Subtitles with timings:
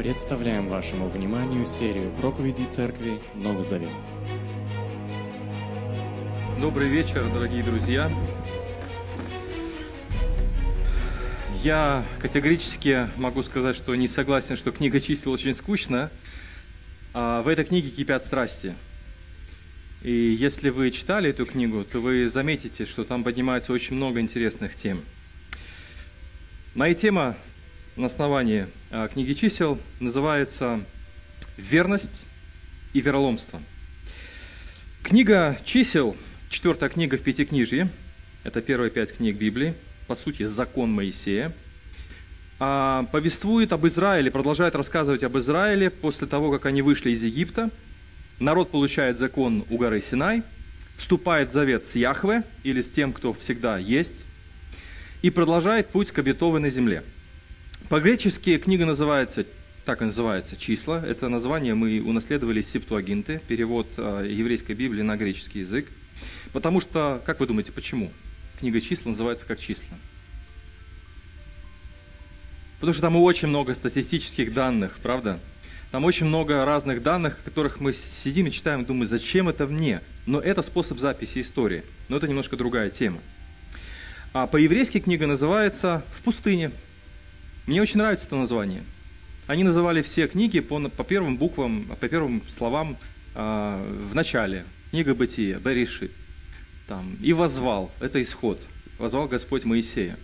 [0.00, 3.90] Представляем вашему вниманию серию проповедей Церкви Новый Завет.
[6.58, 8.10] Добрый вечер, дорогие друзья.
[11.62, 16.08] Я категорически могу сказать, что не согласен, что книга чисел очень скучна.
[17.12, 18.74] А в этой книге кипят страсти.
[20.00, 24.74] И если вы читали эту книгу, то вы заметите, что там поднимается очень много интересных
[24.74, 25.02] тем.
[26.74, 27.36] Моя тема
[28.00, 30.80] на основании а, книги чисел называется
[31.58, 32.24] «Верность
[32.94, 33.60] и вероломство».
[35.02, 36.16] Книга чисел,
[36.48, 37.90] четвертая книга в Пятикнижии,
[38.42, 39.74] это первые пять книг Библии,
[40.06, 41.52] по сути, закон Моисея,
[42.58, 47.68] а, повествует об Израиле, продолжает рассказывать об Израиле после того, как они вышли из Египта.
[48.38, 50.42] Народ получает закон у горы Синай,
[50.96, 54.24] вступает в завет с Яхве или с тем, кто всегда есть,
[55.20, 57.02] и продолжает путь к обетованной земле–
[57.88, 59.44] по-гречески книга называется,
[59.84, 61.02] так и называется, «Числа».
[61.04, 65.86] Это название мы унаследовали Септуагинты, перевод э, еврейской Библии на греческий язык.
[66.52, 68.10] Потому что, как вы думаете, почему?
[68.58, 69.96] Книга «Числа» называется как «Числа».
[72.80, 75.40] Потому что там очень много статистических данных, правда?
[75.90, 80.00] Там очень много разных данных, которых мы сидим и читаем, думаем, зачем это мне?
[80.24, 81.82] Но это способ записи истории.
[82.08, 83.18] Но это немножко другая тема.
[84.32, 86.70] А по-еврейски книга называется «В пустыне».
[87.70, 88.82] Мне очень нравится это название.
[89.46, 92.96] Они называли все книги по, по первым буквам, по первым словам
[93.36, 94.64] э, в начале.
[94.90, 96.10] Книга Бытия, Берешит.
[96.88, 98.60] Там, и возвал, это исход.
[98.98, 100.18] Возвал Господь Моисея.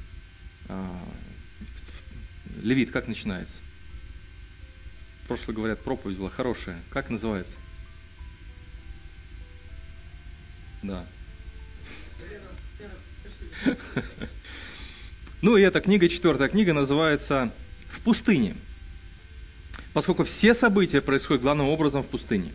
[0.68, 0.84] Э,
[2.64, 3.54] Левит, как начинается?
[5.28, 6.82] Прошлое, говорят, проповедь была хорошая.
[6.90, 7.54] Как называется?
[10.82, 11.06] Да.
[15.42, 17.50] Ну и эта книга, четвертая книга, называется
[17.90, 18.56] «В пустыне»,
[19.92, 22.52] поскольку все события происходят главным образом в пустыне.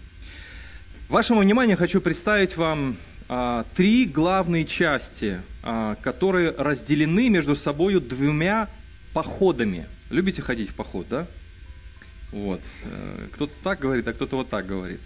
[1.07, 2.97] Вашему вниманию хочу представить вам
[3.29, 8.67] а, три главные части, а, которые разделены между собой двумя
[9.13, 9.85] походами.
[10.09, 11.27] Любите ходить в поход, да?
[12.31, 12.61] Вот.
[12.85, 15.01] Э, кто-то так говорит, а кто-то вот так говорит.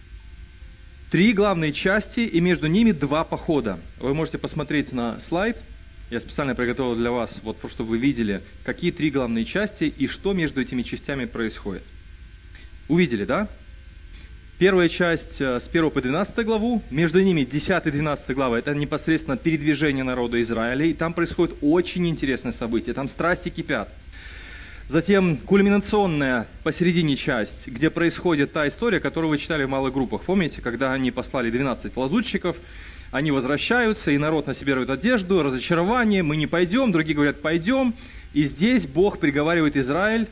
[1.12, 3.80] Три главные части, и между ними два похода.
[4.00, 5.58] Вы можете посмотреть на слайд–
[6.10, 10.34] я специально приготовил для вас, вот чтобы вы видели, какие три главные части и что
[10.34, 11.84] между этими частями происходит.
[12.88, 13.48] Увидели, да?
[14.58, 18.74] Первая часть э, с 1 по 12 главу, между ними 10 и 12 глава, это
[18.74, 23.90] непосредственно передвижение народа Израиля, и там происходит очень интересное событие, там страсти кипят.
[24.88, 30.22] Затем кульминационная посередине часть, где происходит та история, которую вы читали в малых группах.
[30.22, 32.56] Помните, когда они послали 12 лазутчиков,
[33.16, 37.94] они возвращаются, и народ на себе рвет одежду, разочарование, мы не пойдем, другие говорят, пойдем.
[38.34, 40.28] И здесь Бог приговаривает Израиль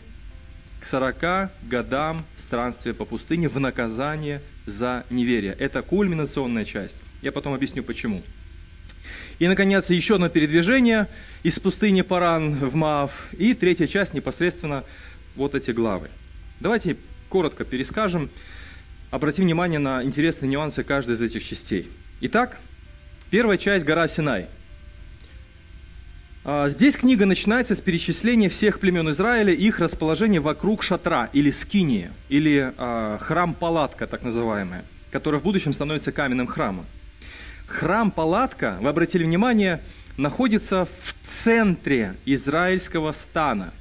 [0.82, 5.56] к 40 годам странствия по пустыне в наказание за неверие.
[5.60, 6.98] Это кульминационная часть.
[7.22, 8.22] Я потом объясню, почему.
[9.40, 11.08] И, наконец, еще одно передвижение
[11.44, 13.30] из пустыни Паран в Маав.
[13.38, 14.84] И третья часть непосредственно
[15.38, 16.10] вот эти главы.
[16.60, 16.98] Давайте
[17.30, 18.30] коротко перескажем,
[19.10, 21.88] обратим внимание на интересные нюансы каждой из этих частей.
[22.20, 22.60] Итак,
[23.34, 24.46] Первая часть– гора Синай.
[26.46, 32.12] А, здесь книга начинается с перечисления всех племен Израиля их расположения вокруг шатра или скинии,
[32.30, 36.86] или а, храм-палатка, так называемая, который в будущем становится каменным храмом.
[37.66, 39.82] Храм-палатка, вы обратили внимание,
[40.16, 43.74] находится в центре израильского стана.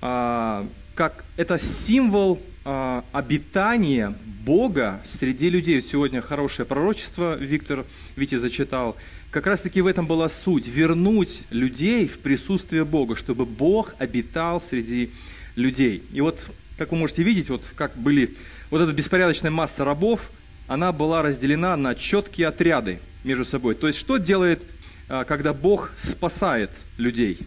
[0.00, 4.14] А, как это символ э, обитания
[4.44, 5.80] Бога среди людей.
[5.80, 8.96] Сегодня хорошее пророчество Виктор Витя зачитал.
[9.30, 10.66] Как раз таки в этом была суть.
[10.66, 15.10] Вернуть людей в присутствие Бога, чтобы Бог обитал среди
[15.56, 16.02] людей.
[16.12, 16.38] И вот,
[16.76, 18.34] как вы можете видеть, вот как были,
[18.70, 20.30] вот эта беспорядочная масса рабов,
[20.66, 23.74] она была разделена на четкие отряды между собой.
[23.74, 24.62] То есть, что делает,
[25.08, 27.38] а, когда Бог спасает людей?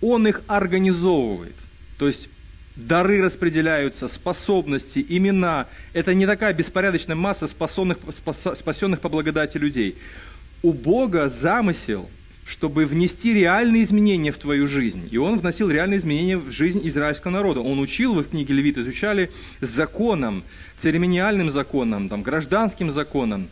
[0.00, 1.54] Он их организовывает.
[1.98, 2.30] То есть
[2.86, 5.66] дары распределяются, способности, имена.
[5.92, 7.98] Это не такая беспорядочная масса спасенных,
[8.56, 9.96] спасенных по благодати людей.
[10.62, 12.08] У Бога замысел,
[12.44, 15.08] чтобы внести реальные изменения в твою жизнь.
[15.10, 17.60] И Он вносил реальные изменения в жизнь израильского народа.
[17.60, 19.30] Он учил, вы в книге Левит изучали,
[19.60, 20.42] законом,
[20.76, 23.48] церемониальным законом, там, гражданским законом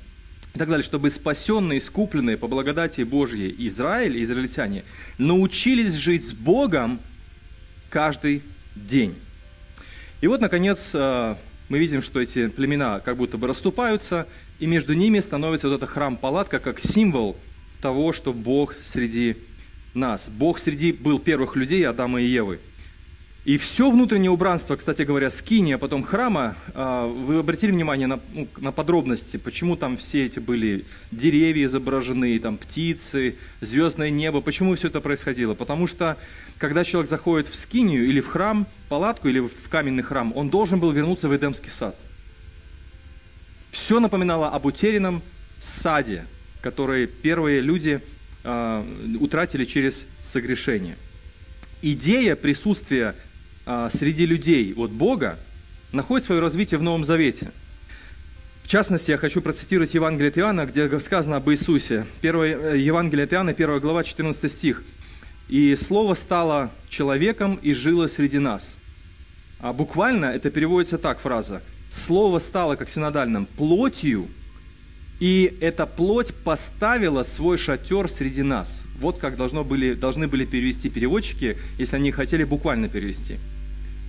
[0.54, 4.82] и так далее, чтобы спасенные, искупленные по благодати Божьей Израиль, израильтяне,
[5.18, 6.98] научились жить с Богом
[7.90, 8.42] каждый
[8.86, 9.14] день.
[10.20, 11.36] И вот, наконец, э,
[11.68, 14.26] мы видим, что эти племена как будто бы расступаются,
[14.58, 17.36] и между ними становится вот этот храм-палатка как символ
[17.80, 19.36] того, что Бог среди
[19.94, 20.28] нас.
[20.28, 22.60] Бог среди был первых людей, Адама и Евы.
[23.44, 28.20] И все внутреннее убранство, кстати говоря, скини, а потом храма, а, вы обратили внимание на,
[28.34, 34.74] ну, на подробности, почему там все эти были деревья изображены, там птицы, звездное небо, почему
[34.74, 35.54] все это происходило?
[35.54, 36.18] Потому что,
[36.58, 40.78] когда человек заходит в скинию или в храм, палатку или в каменный храм, он должен
[40.78, 41.96] был вернуться в Эдемский сад.
[43.70, 45.22] Все напоминало об утерянном
[45.60, 46.26] саде,
[46.60, 48.00] который первые люди
[48.44, 48.84] э,
[49.20, 50.96] утратили через согрешение.
[51.80, 53.14] Идея присутствия
[53.92, 55.38] среди людей от Бога
[55.92, 57.50] находит свое развитие в Новом Завете.
[58.68, 62.06] В частности, я хочу процитировать Евангелие от Иоанна, где сказано об Иисусе.
[62.20, 64.82] Первое, э, Евангелие от Иоанна, 1 глава, 14 стих.
[65.48, 68.74] «И Слово стало человеком и жило среди нас».
[69.60, 71.62] А буквально это переводится так, фраза.
[71.90, 74.28] «Слово стало, как в синодальном, плотью,
[75.18, 78.82] и эта плоть поставила свой шатер среди нас».
[79.00, 83.36] Вот как должно были, должны были перевести переводчики, если они хотели буквально перевести–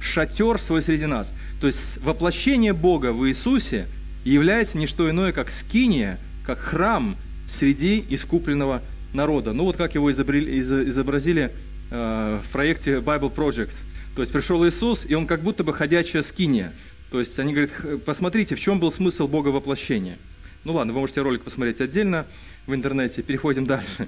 [0.01, 1.34] шатер свой среди нас.
[1.62, 3.88] То есть воплощение Бога в Иисусе
[4.24, 7.16] является не что иное, как скиния, как храм
[7.48, 8.81] среди искупленного
[9.13, 9.54] народа.
[9.54, 11.51] Ну вот как его изобрели, изобразили
[11.92, 13.72] э, в проекте Bible Project.
[14.16, 16.74] То есть пришел Иисус, и он как будто бы ходячая скиния.
[17.12, 17.72] То есть они говорят,
[18.06, 20.18] посмотрите, в чем был смысл Бога воплощения.
[20.63, 22.25] Ну ладно, вы можете ролик посмотреть отдельно
[22.68, 23.22] в интернете.
[23.22, 24.07] Переходим дальше.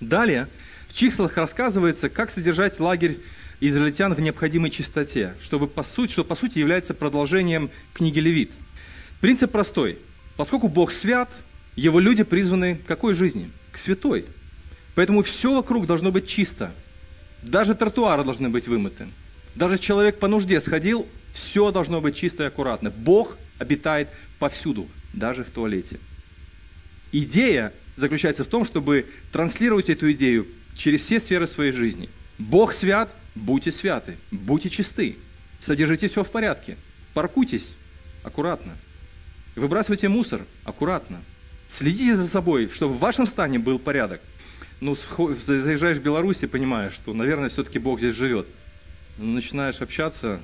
[0.00, 0.48] Далее
[0.88, 3.18] в числах рассказывается, как содержать лагерь
[3.68, 8.50] израильтян в необходимой чистоте, чтобы по сути, что по сути является продолжением книги Левит.
[9.20, 9.98] Принцип простой.
[10.36, 11.30] Поскольку Бог свят,
[11.76, 13.50] его люди призваны к какой жизни?
[13.72, 14.26] К святой.
[14.94, 16.72] Поэтому все вокруг должно быть чисто.
[17.42, 19.08] Даже тротуары должны быть вымыты.
[19.54, 22.90] Даже человек по нужде сходил, все должно быть чисто и аккуратно.
[22.90, 24.08] Бог обитает
[24.38, 25.98] повсюду, даже в туалете.
[27.12, 30.46] Идея заключается в том, чтобы транслировать эту идею
[30.76, 32.08] через все сферы своей жизни.
[32.38, 35.16] Бог свят, Будьте святы, будьте чисты,
[35.60, 36.76] содержите все в порядке,
[37.14, 37.68] паркуйтесь
[38.22, 38.76] аккуратно,
[39.56, 41.20] выбрасывайте мусор аккуратно,
[41.68, 44.20] следите за собой, чтобы в вашем стане был порядок.
[44.80, 48.46] Ну, заезжаешь в Беларусь и понимаешь, что, наверное, все-таки Бог здесь живет.
[49.18, 50.40] Но начинаешь общаться,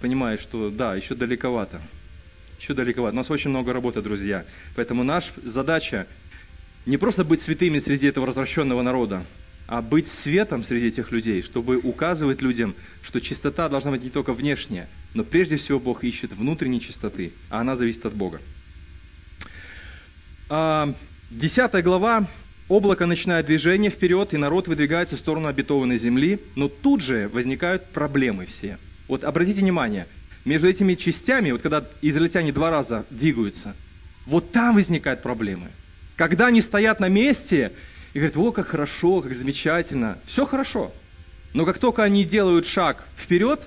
[0.00, 1.80] понимаешь, что да, еще далековато.
[2.58, 3.14] Еще далековато.
[3.14, 4.44] У нас очень много работы, друзья.
[4.74, 6.06] Поэтому наша задача
[6.86, 9.24] не просто быть святыми среди этого развращенного народа,
[9.68, 14.32] а быть светом среди этих людей, чтобы указывать людям, что чистота должна быть не только
[14.32, 18.40] внешняя, но прежде всего Бог ищет внутренней чистоты, а она зависит от Бога.
[20.48, 20.92] А,
[21.30, 22.26] десятая глава.
[22.68, 27.86] Облако начинает движение вперед, и народ выдвигается в сторону обетованной земли, но тут же возникают
[27.86, 28.78] проблемы все.
[29.06, 30.06] Вот обратите внимание,
[30.44, 33.74] между этими частями, вот когда израильтяне два раза двигаются,
[34.26, 35.68] вот там возникают проблемы.
[36.16, 37.72] Когда они стоят на месте,
[38.12, 40.18] и говорят, о, как хорошо, как замечательно.
[40.26, 40.92] Все хорошо.
[41.54, 43.60] Но как только они делают шаг вперед,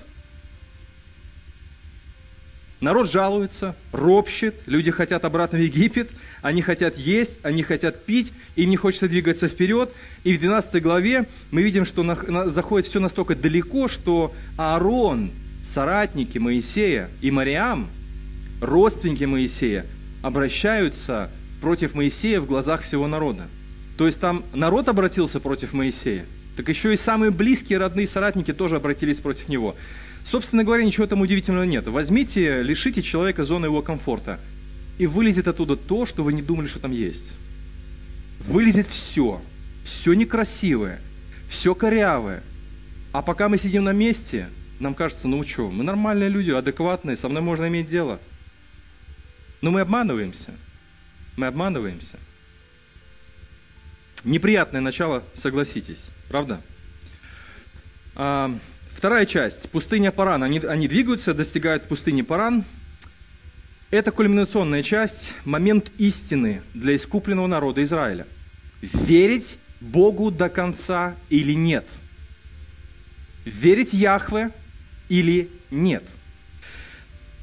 [2.80, 6.10] народ жалуется, ропщет, люди хотят обратно в Египет,
[6.42, 9.90] они хотят есть, они хотят пить, им не хочется двигаться вперед.
[10.24, 15.30] И в 12 главе мы видим, что на, на, заходит все настолько далеко, что Аарон,
[15.62, 17.88] соратники Моисея и Мариам,
[18.60, 19.86] родственники Моисея,
[20.22, 21.30] обращаются
[21.60, 23.48] против Моисея в глазах всего народа.
[23.96, 26.24] То есть там народ обратился против Моисея,
[26.56, 29.74] так еще и самые близкие родные соратники тоже обратились против него.
[30.24, 31.86] Собственно говоря, ничего там удивительного нет.
[31.86, 34.38] Возьмите, лишите человека зоны его комфорта,
[34.98, 37.32] и вылезет оттуда то, что вы не думали, что там есть.
[38.40, 39.40] Вылезет все.
[39.84, 41.00] Все некрасивое,
[41.48, 42.42] все корявое.
[43.12, 47.28] А пока мы сидим на месте, нам кажется, ну что, мы нормальные люди, адекватные, со
[47.28, 48.20] мной можно иметь дело.
[49.60, 50.50] Но мы обманываемся.
[51.36, 52.18] Мы обманываемся.
[54.24, 56.60] Неприятное начало, согласитесь, правда?
[58.14, 58.56] А,
[58.94, 60.44] вторая часть, пустыня Паран.
[60.44, 62.64] Они, они двигаются, достигают пустыни Паран.
[63.90, 68.26] Это кульминационная часть, момент истины для искупленного народа Израиля.
[68.80, 71.84] Верить Богу до конца или нет?
[73.44, 74.50] Верить Яхве
[75.08, 76.04] или нет?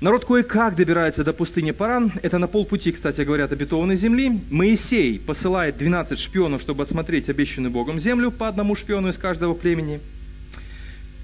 [0.01, 2.13] Народ кое-как добирается до пустыни Паран.
[2.23, 4.39] Это на полпути, кстати говоря, от обетованной земли.
[4.49, 9.99] Моисей посылает 12 шпионов, чтобы осмотреть обещанную Богом землю по одному шпиону из каждого племени.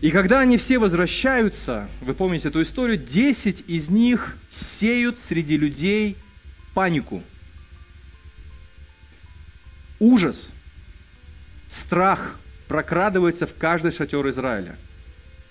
[0.02, 6.18] И когда они все возвращаются, вы помните эту историю, 10 из них сеют среди людей
[6.74, 7.24] панику,
[10.02, 10.50] ужас,
[11.70, 14.76] страх прокрадывается в каждый шатер Израиля.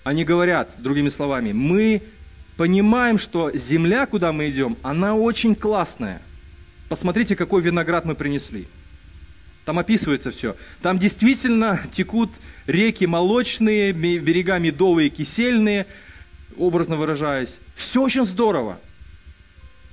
[0.03, 2.03] Они говорят, другими словами, мы
[2.57, 6.21] понимаем, что земля, куда мы идем, она очень классная.
[6.89, 8.67] Посмотрите, какой виноград мы принесли.
[9.65, 10.55] Там описывается все.
[10.81, 12.29] Там действительно текут
[12.67, 15.87] реки молочные, берега медовые, кисельные,
[16.57, 17.55] образно выражаясь.
[17.75, 18.77] Все очень здорово.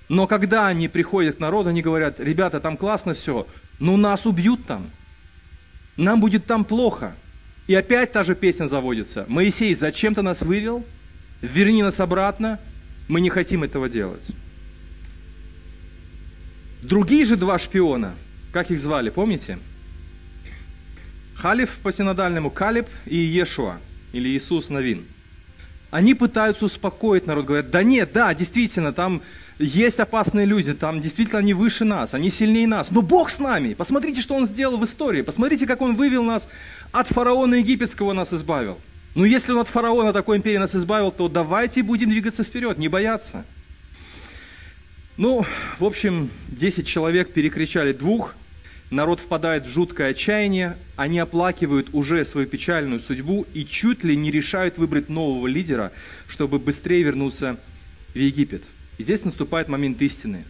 [0.09, 3.47] Но когда они приходят к народу, они говорят, ребята, там классно все,
[3.81, 4.90] но нас убьют там.
[5.97, 7.14] Нам будет там плохо.
[7.66, 9.25] И опять та же песня заводится.
[9.28, 10.85] Моисей, зачем ты нас вывел?
[11.42, 12.58] Верни нас обратно.
[13.08, 14.25] Мы не хотим этого делать.
[16.82, 18.14] Другие же два шпиона,
[18.52, 19.58] как их звали, помните?
[21.34, 23.78] Халиф по синодальному, Калиб и Иешуа,
[24.12, 25.04] или Иисус Навин.
[25.90, 29.20] Они пытаются успокоить народ, говорят, да нет, да, действительно, там
[29.58, 33.75] есть опасные люди, там действительно они выше нас, они сильнее нас, но Бог с нами.
[33.75, 36.49] Посмотрите, что Он сделал в истории, посмотрите, как Он вывел нас
[36.92, 38.78] от фараона египетского, нас избавил.
[39.14, 42.88] Ну, если Он от фараона такой империи нас избавил, то давайте будем двигаться вперед, не
[42.88, 43.45] бояться.
[45.19, 45.45] Ну,
[45.78, 48.35] в общем, 10 человек перекричали двух,
[48.90, 54.31] народ впадает в жуткое отчаяние, они оплакивают уже свою печальную судьбу и чуть ли не
[54.31, 55.92] решают выбрать нового лидера,
[56.28, 57.59] чтобы быстрее вернуться
[58.14, 58.62] в Египет.
[58.97, 60.45] И здесь наступает момент истины.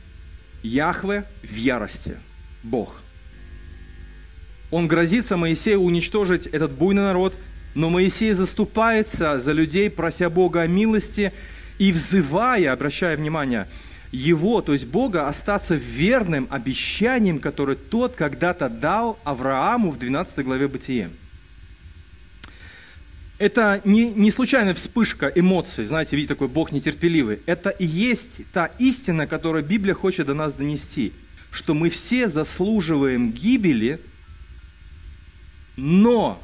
[0.62, 2.16] Яхве в ярости.
[2.62, 3.00] Бог.
[4.70, 7.34] Он грозится Моисею уничтожить этот буйный народ,
[7.74, 11.32] но Моисей заступается за людей, прося Бога о милости
[11.78, 13.66] и взывая, обращая внимание,
[14.12, 20.68] его, то есть Бога, остаться верным обещанием, которое тот когда-то дал Аврааму в 12 главе
[20.68, 21.08] Бытия.
[23.38, 27.40] Это не, не случайная вспышка эмоций, знаете, видите, такой Бог нетерпеливый.
[27.46, 31.12] Это и есть та истина, которую Библия хочет до нас донести,
[31.50, 33.98] что мы все заслуживаем гибели,
[35.76, 36.40] но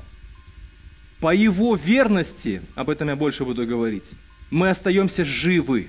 [1.21, 4.05] по Его верности, об этом я больше буду говорить,
[4.51, 5.89] мы остаемся живы.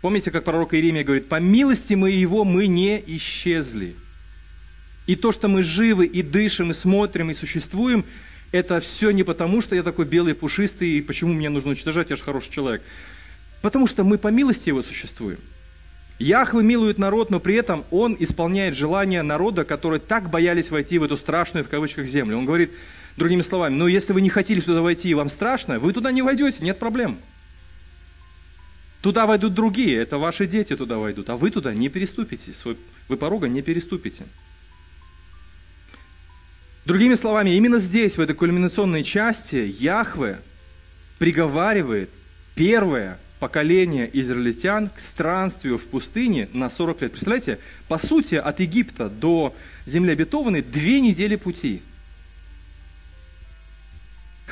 [0.00, 3.94] Помните, как пророк Иеремия говорит, по милости мы его мы не исчезли.
[5.06, 8.04] И то, что мы живы и дышим, и смотрим, и существуем,
[8.50, 12.16] это все не потому, что я такой белый, пушистый, и почему меня нужно уничтожать, я
[12.16, 12.82] же хороший человек.
[13.62, 15.38] Потому что мы по милости его существуем.
[16.18, 21.04] Яхве милует народ, но при этом он исполняет желания народа, которые так боялись войти в
[21.04, 22.38] эту страшную, в кавычках, землю.
[22.38, 22.70] Он говорит,
[23.16, 26.22] другими словами, ну если вы не хотели туда войти и вам страшно, вы туда не
[26.22, 27.18] войдете, нет проблем.
[29.00, 32.76] Туда войдут другие, это ваши дети туда войдут, а вы туда не переступите, свой,
[33.08, 34.24] вы порога не переступите.
[36.84, 40.40] Другими словами, именно здесь, в этой кульминационной части, Яхве
[41.18, 42.10] приговаривает
[42.54, 47.12] первое поколение израильтян к странствию в пустыне на 40 лет.
[47.12, 49.54] Представляете, по сути, от Египта до
[49.84, 51.82] земли обетованной две недели пути.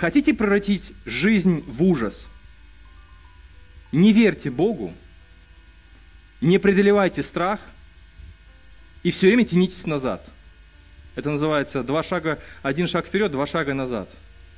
[0.01, 2.27] Хотите превратить жизнь в ужас?
[3.93, 4.95] Не верьте Богу,
[6.41, 7.61] не преодолевайте страх
[9.03, 10.27] и все время тянитесь назад.
[11.17, 14.09] Это называется два шага, один шаг вперед, два шага назад.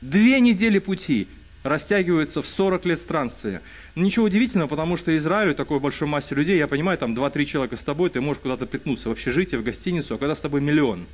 [0.00, 1.26] Две недели пути
[1.64, 3.62] растягиваются в 40 лет странствия.
[3.96, 7.82] Ничего удивительного, потому что Израилю, такой большой массе людей, я понимаю, там 2-3 человека с
[7.82, 11.04] тобой, ты можешь куда-то притнуться в общежитие, в гостиницу, а когда с тобой миллион?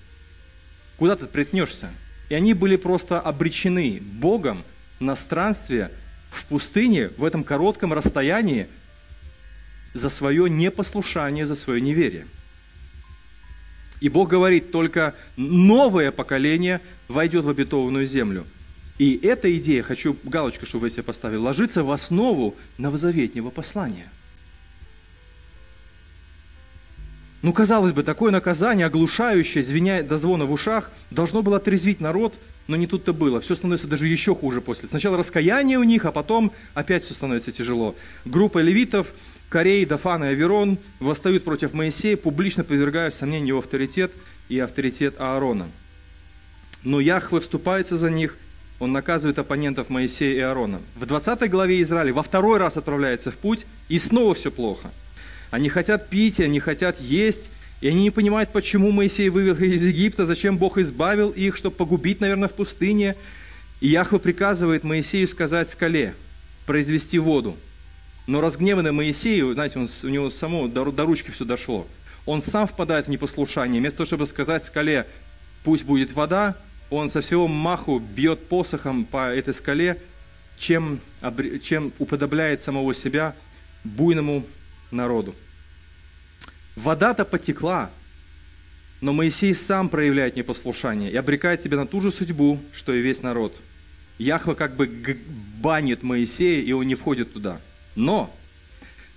[0.99, 1.91] Куда ты притнешься?
[2.29, 4.65] И они были просто обречены Богом
[5.01, 5.91] на странствие
[6.31, 8.67] в пустыне, в этом коротком расстоянии,
[9.95, 12.27] за свое непослушание, за свое неверие.
[14.01, 18.47] И Бог говорит, только новое поколение войдет в обетованную землю.
[18.99, 24.09] И эта идея, хочу галочку, чтобы вы себе поставили, ложится в основу новозаветнего послания.
[27.43, 32.35] Ну, казалось бы, такое наказание, оглушающее, звеня до звона в ушах, должно было отрезвить народ–
[32.69, 33.41] но не тут-то было.
[33.41, 34.89] Все становится даже еще хуже после.
[34.89, 37.97] Сначала раскаяние у них, а потом опять все становится тяжело.
[38.25, 39.09] Группа левитов,
[39.49, 44.13] Корей, Дафан и Аверон восстают против Моисея, публично подвергая сомнению его авторитет
[44.51, 45.69] и авторитет Аарона.
[46.85, 48.37] Но Яхве вступается за них,
[48.79, 50.81] он наказывает оппонентов Моисея и Аарона.
[50.95, 54.91] В 20 главе Израиля во второй раз отправляется в путь, и снова все плохо.
[55.51, 57.51] Они хотят пить, они хотят есть,
[57.81, 61.77] и они не понимают, почему Моисей вывел их из Египта, зачем Бог избавил их, чтобы
[61.77, 63.17] погубить, наверное, в пустыне.
[63.81, 66.15] И Яхва приказывает Моисею сказать скале,
[66.67, 67.57] произвести воду.
[68.27, 71.87] Но разгневанный Моисей, знаете, он, у него само до, до ручки все дошло.
[72.27, 73.81] Он сам впадает в непослушание.
[73.81, 75.07] Вместо того, чтобы сказать скале,
[75.65, 76.57] пусть будет вода,
[76.91, 79.99] он со всего маху бьет посохом по этой скале,
[80.59, 80.99] чем,
[81.63, 83.35] чем уподобляет самого себя
[83.85, 84.45] буйному
[84.91, 85.35] народу.
[86.77, 87.91] Вода-то потекла,
[89.01, 93.23] но Моисей сам проявляет непослушание и обрекает себя на ту же судьбу, что и весь
[93.23, 93.57] народ.
[94.19, 94.89] Яхва как бы
[95.61, 97.61] банит Моисея, и он не входит туда.
[97.95, 98.35] Но,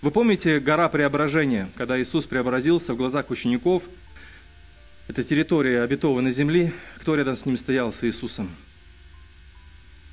[0.02, 3.84] вы помните гора преображения, когда Иисус преобразился в глазах учеников,
[5.08, 6.72] Это территория обетованной земли.
[7.00, 8.50] Кто рядом с ним стоял, с Иисусом?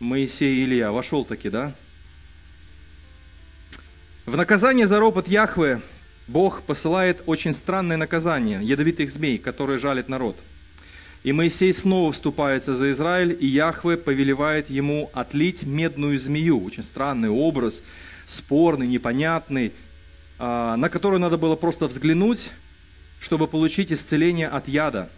[0.00, 0.90] Моисей и Илья.
[0.90, 1.72] Вошел таки, да?
[4.28, 5.80] В наказание за ропот Яхве
[6.26, 10.37] Бог посылает очень странное наказание, ядовитых змей, которые жалят народ.
[11.25, 16.62] И Моисей снова вступается за Израиль, и Яхве повелевает ему отлить медную змею.
[16.62, 17.82] Очень странный образ,
[18.26, 19.73] спорный, непонятный,
[20.38, 22.50] а, на которую надо было просто взглянуть,
[23.20, 25.08] чтобы получить исцеление от яда.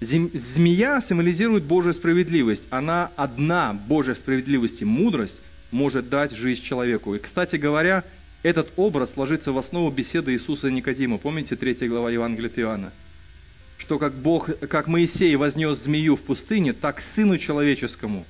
[0.00, 2.68] Змея символизирует Божью справедливость.
[2.70, 5.40] Она одна, Божья справедливость и мудрость,
[5.74, 7.16] может дать жизнь человеку.
[7.16, 8.04] И, кстати говоря,
[8.44, 11.18] этот образ ложится в основу беседы Иисуса и Никодима.
[11.18, 12.92] Помните 3 глава Евангелия от Иоанна?
[13.76, 18.24] Что как, Бог, как Моисей вознес змею в пустыне, так Сыну Человеческому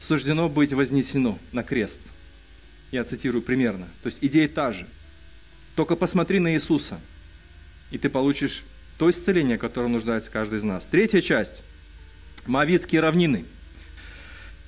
[0.00, 1.98] суждено быть вознесено на крест.
[2.92, 3.88] Я цитирую примерно.
[4.04, 4.86] То есть идея та же.
[5.74, 7.00] Только посмотри на Иисуса,
[7.90, 8.62] и ты получишь
[8.96, 10.86] то исцеление, которое нуждается каждый из нас.
[10.88, 11.62] Третья часть.
[12.46, 13.44] Моавитские равнины–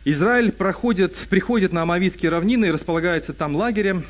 [0.04, 4.04] Израиль проходит, приходит на Амавитские равнины и располагается там лагерем.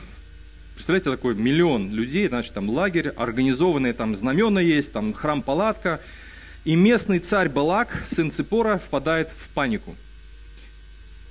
[0.75, 6.01] Представляете, такой миллион людей, значит, там лагерь, организованные там знамена есть, там храм-палатка.
[6.65, 9.97] И местный царь Балак, сын Ципора, впадает в панику.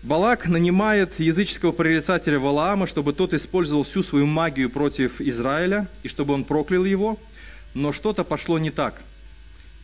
[0.03, 6.33] Балак нанимает языческого прорицателя Валаама, чтобы тот использовал всю свою магию против Израиля, и чтобы
[6.33, 7.19] он проклял его.
[7.73, 9.01] Но что-то пошло не так.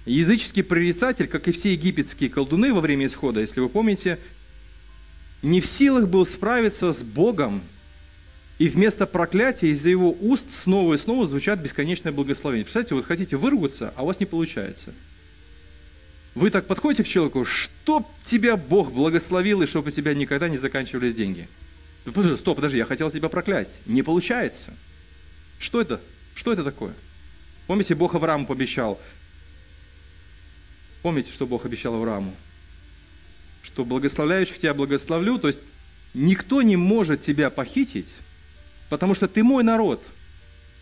[0.05, 4.19] Языческий прорицатель, как и все египетские колдуны во время исхода, если вы помните,
[5.43, 7.61] не в силах был справиться с Богом,
[8.57, 12.63] и вместо проклятия из-за его уст снова и снова звучат бесконечное благословение.
[12.63, 14.93] Представляете, вот хотите выругаться, а у вас не получается.
[16.33, 20.57] Вы так подходите к человеку, чтоб тебя Бог благословил, и чтобы у тебя никогда не
[20.57, 21.47] заканчивались деньги.
[22.37, 23.81] Стоп, подожди, я хотел тебя проклясть.
[23.85, 24.73] Не получается.
[25.59, 25.99] Что это?
[26.35, 26.93] Что это такое?
[27.67, 28.99] Помните, Бог Аврааму пообещал?
[31.01, 32.33] Помните, что Бог обещал Аврааму?
[33.63, 35.61] Что благословляющих тебя благословлю, то есть
[36.13, 38.09] никто не может тебя похитить,
[38.89, 40.03] потому что ты мой народ.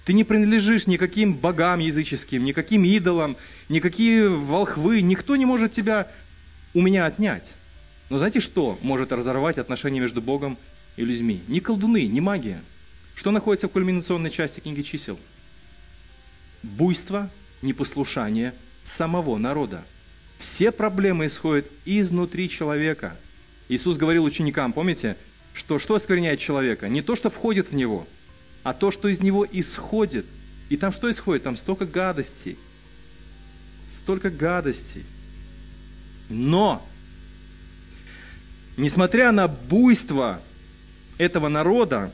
[0.03, 3.37] Ты не принадлежишь никаким богам языческим, никаким идолам,
[3.69, 6.07] никакие волхвы, никто не может тебя
[6.73, 7.51] у меня отнять.
[8.09, 10.57] Но знаете, что может разорвать отношения между Богом
[10.97, 11.41] и людьми?
[11.47, 12.61] Ни колдуны, ни магия.
[13.15, 15.19] Что находится в кульминационной части книги чисел?
[16.63, 17.29] Буйство,
[17.61, 19.85] непослушание самого народа.
[20.41, 23.15] Все проблемы исходят изнутри человека.
[23.69, 25.15] Иисус говорил ученикам, помните,
[25.53, 26.89] что что оскверняет человека?
[26.89, 28.07] Не то, что входит в него,
[28.63, 30.25] а то, что из него исходит.
[30.69, 31.43] И там что исходит?
[31.43, 32.57] Там столько гадостей.
[34.01, 35.03] Столько гадостей.
[36.27, 36.83] Но,
[38.77, 40.41] несмотря на буйство
[41.19, 42.11] этого народа,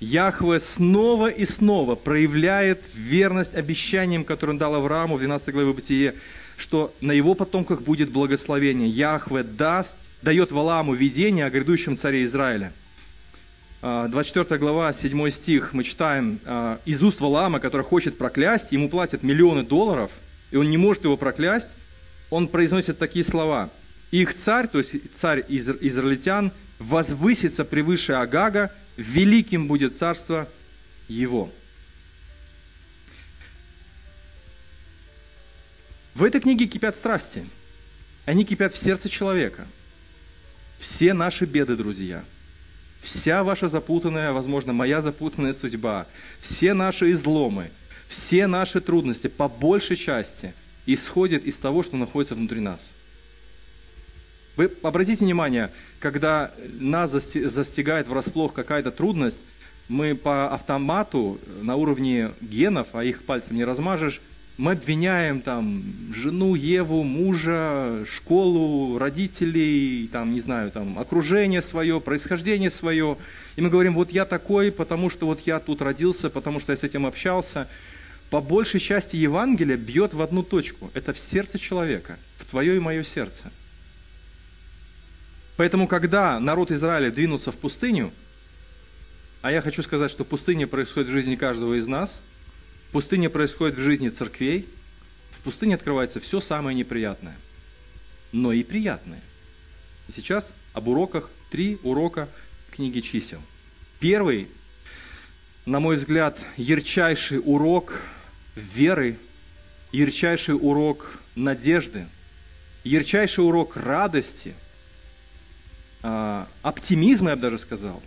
[0.00, 6.14] Яхве снова и снова проявляет верность обещаниям, которые он дал Аврааму в 12 главе Бытие,
[6.56, 8.88] что на его потомках будет благословение.
[8.88, 12.72] Яхве даст, дает Валааму видение о грядущем царе Израиля.
[13.82, 18.88] 24 а, глава, 7 стих, мы читаем, а, из уст Валаама, который хочет проклясть, ему
[18.88, 20.10] платят миллионы долларов,
[20.50, 21.76] и он не может его проклясть,
[22.30, 23.70] он произносит такие слова.
[24.10, 30.48] Их царь, то есть царь из израильтян, возвысится превыше Агага, великим будет царство
[31.08, 31.50] его.
[36.16, 37.44] В этой книге кипят страсти.
[38.24, 39.66] Они кипят в сердце человека.
[40.78, 42.24] Все наши беды, друзья.
[43.02, 46.06] Вся ваша запутанная, возможно, моя запутанная судьба.
[46.40, 47.70] Все наши изломы.
[48.08, 50.54] Все наши трудности, по большей части,
[50.86, 52.80] исходят из того, что находится внутри нас.
[54.56, 56.50] Вы обратите внимание, когда
[56.80, 59.44] нас застигает врасплох какая-то трудность,
[59.86, 64.22] мы по автомату на уровне генов, а их пальцем не размажешь,
[64.58, 65.82] мы обвиняем там
[66.14, 73.18] жену, Еву, мужа, школу, родителей, там, не знаю, там, окружение свое, происхождение свое.
[73.56, 76.78] И мы говорим, вот я такой, потому что вот я тут родился, потому что я
[76.78, 77.68] с этим общался.
[78.30, 80.90] По большей части Евангелия бьет в одну точку.
[80.94, 83.52] Это в сердце человека, в твое и мое сердце.
[85.58, 88.10] Поэтому, когда народ Израиля двинулся в пустыню,
[89.42, 92.22] а я хочу сказать, что пустыня происходит в жизни каждого из нас–
[92.96, 94.66] Пустыня происходит в жизни церквей.
[95.30, 97.36] В пустыне открывается все самое неприятное,
[98.32, 99.20] но и приятное.
[100.08, 102.26] И сейчас об уроках, три урока
[102.70, 103.38] книги чисел.
[104.00, 104.48] Первый,
[105.66, 108.00] на мой взгляд, ярчайший урок
[108.54, 109.18] веры,
[109.92, 112.06] ярчайший урок надежды,
[112.82, 114.54] ярчайший урок радости,
[116.02, 118.02] а, оптимизма, я бы даже сказал,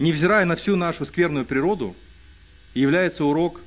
[0.00, 1.94] невзирая на всю нашу скверную природу,
[2.74, 3.60] является урок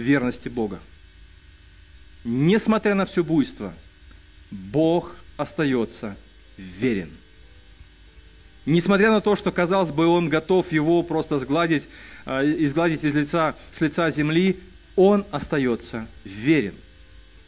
[0.00, 0.80] верности Бога.
[2.24, 3.72] несмотря на все буйство,
[4.50, 6.16] Бог остается
[6.56, 7.10] верен.
[8.66, 11.88] Несмотря на то, что, казалось бы, он готов его просто сгладить,
[12.26, 14.58] э, изгладить из лица, с лица земли,
[14.96, 16.74] он остается верен.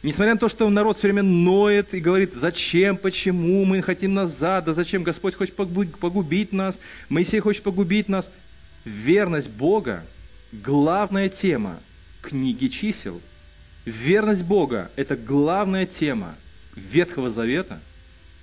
[0.01, 4.65] Несмотря на то, что народ все время ноет и говорит, зачем, почему мы хотим назад,
[4.65, 6.77] да зачем Господь хочет погубить нас,
[7.09, 8.29] Моисей хочет погубить нас.
[8.83, 10.03] Верность Бога–
[10.51, 11.77] главная тема
[12.23, 13.21] книги чисел.
[13.85, 16.35] Верность Бога– это главная тема
[16.75, 17.79] Ветхого Завета.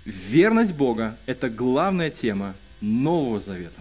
[0.04, 3.80] Верность Бога– это главная тема Нового Завета.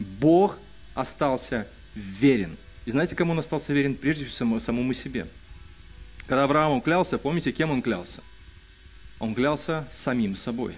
[0.00, 0.58] Бог
[0.94, 2.56] остался верен.
[2.86, 3.94] И знаете, кому он остался верен?
[3.94, 5.28] Прежде всего самому себе–
[6.30, 8.20] когда Авраам клялся, помните, кем он клялся?
[9.18, 10.74] Он клялся самим собой.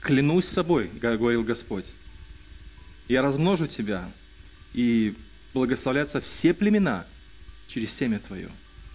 [0.00, 1.84] «Клянусь собой»,— говорил Господь,—
[3.08, 4.10] «я размножу тебя,
[4.72, 5.14] и
[5.54, 7.06] благословляться все племена
[7.68, 8.48] через семя твое».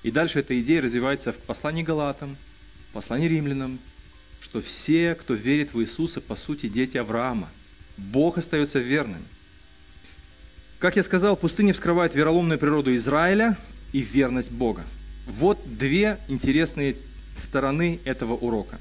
[0.03, 2.37] И дальше эта идея развивается в послании Галатам,
[2.89, 3.79] в послании Римлянам,
[4.39, 7.49] что все, кто верит в Иисуса, по сути, дети Авраама.
[7.97, 9.23] Бог остается верным.
[10.79, 13.57] Как я сказал, пустыня вскрывает вероломную природу Израиля
[13.91, 14.83] и верность Бога.
[15.25, 16.95] Вот две интересные
[17.35, 18.79] стороны этого урока.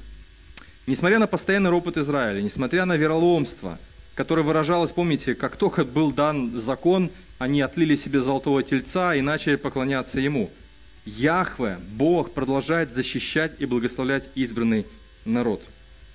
[0.85, 3.79] Несмотря на постоянный ропот Израиля, несмотря на вероломство,
[4.17, 9.55] которое выражалось, помните, как только был дан закон, они отлили себе золотого тельца и начали
[9.55, 10.49] поклоняться ему.
[11.05, 14.85] Яхве, Бог, продолжает защищать и благословлять избранный
[15.23, 15.63] народ.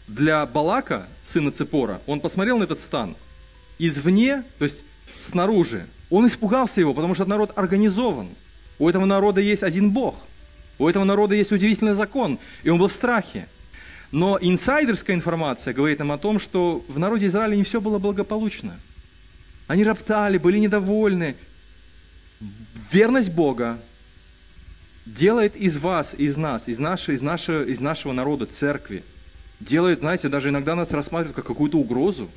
[0.07, 3.17] Для Балака, сына Цепора, он посмотрел на этот стан
[3.79, 4.83] извне, то есть
[5.19, 5.87] снаружи.
[6.11, 8.29] Он испугался его, потому что народ организован–
[8.83, 10.17] у этого народа есть один Бог.
[10.77, 12.41] У этого народа есть удивительный закон.
[12.65, 13.47] И он был в страхе.
[14.13, 18.77] Но инсайдерская информация говорит нам о том, что в народе Израиля не все было благополучно.
[19.67, 21.35] Они роптали, были недовольны.
[22.93, 23.79] Верность Бога
[25.07, 29.03] делает из вас, из нас, из, нашей, из, нашего, из нашего народа, церкви,
[29.61, 32.29] делает, знаете, даже иногда нас рассматривают как какую-то угрозу.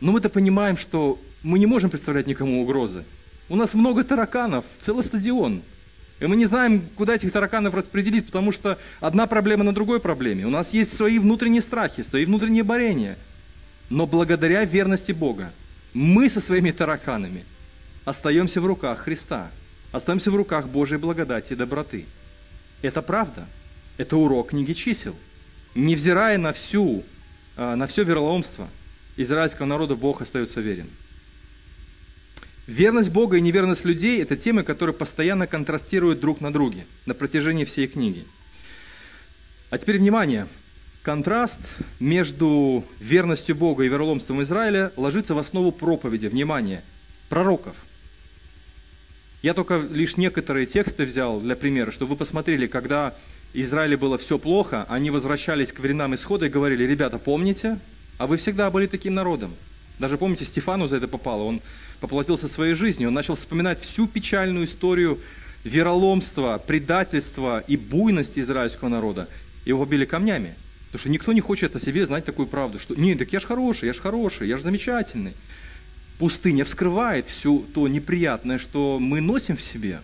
[0.00, 3.04] Но мы-то понимаем, что мы не можем представлять никому угрозы.
[3.48, 5.62] У нас много тараканов, целый стадион.
[6.20, 10.46] И мы не знаем, куда этих тараканов распределить, потому что одна проблема на другой проблеме.
[10.46, 13.16] У нас есть свои внутренние страхи, свои внутренние борения.
[13.88, 15.52] Но благодаря верности Бога
[15.94, 17.44] мы со своими тараканами
[18.04, 19.50] остаемся в руках Христа,
[19.92, 22.06] остаемся в руках Божьей благодати и доброты.
[22.82, 23.46] Это правда.
[23.96, 25.16] Это урок книги чисел.
[25.74, 27.04] Невзирая на всю,
[27.56, 28.68] а, на все вероломство
[29.16, 30.88] израильского народа, Бог остается верен.
[32.68, 37.64] Верность Бога и неверность людей– это темы, которые постоянно контрастируют друг на друге на протяжении
[37.64, 38.26] всей книги.
[39.70, 40.46] А теперь внимание.
[41.02, 41.60] Контраст
[41.98, 46.82] между верностью Бога и вероломством Израиля ложится в основу проповеди, внимание,
[47.30, 47.74] пророков.
[49.40, 53.14] Я только лишь некоторые тексты взял для примера, чтобы вы посмотрели, когда
[53.54, 57.78] Израиле было все плохо, они возвращались к временам исхода и говорили, ребята, помните,
[58.18, 59.54] а вы всегда были таким народом.
[59.98, 61.60] Даже помните, Стефану за это попало, он
[62.00, 63.08] поплатился своей жизнью.
[63.08, 65.18] Он начал вспоминать всю печальную историю
[65.64, 69.28] вероломства, предательства и буйности израильского народа.
[69.64, 70.54] Его побили камнями.
[70.86, 73.44] Потому что никто не хочет о себе знать такую правду, что «нет, так я ж
[73.44, 75.34] хороший, я ж хороший, я ж замечательный».
[76.18, 80.00] Пустыня вскрывает все то неприятное, что мы носим в себе.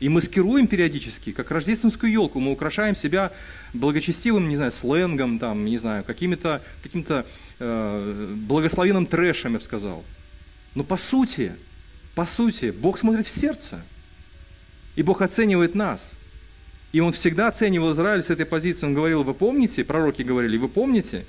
[0.00, 2.40] И маскируем периодически, как рождественскую елку.
[2.40, 3.32] Мы украшаем себя
[3.72, 7.04] благочестивым, не знаю, сленгом, там, не знаю, каким-то каким
[7.58, 10.04] э, благословенным трэшем, я бы сказал.
[10.74, 11.52] Но по сути,
[12.14, 13.82] по сути, Бог смотрит в сердце.
[14.96, 16.12] И Бог оценивает нас.
[16.92, 18.86] И Он всегда оценивал Израиль с этой позиции.
[18.86, 21.26] Он говорил, вы помните, пророки говорили, вы помните?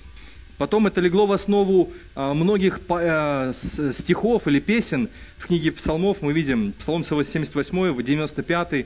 [0.58, 6.22] Потом это легло в основу а, многих а, стихов или песен в книге псалмов.
[6.22, 8.86] Мы видим Псалом 78, 95,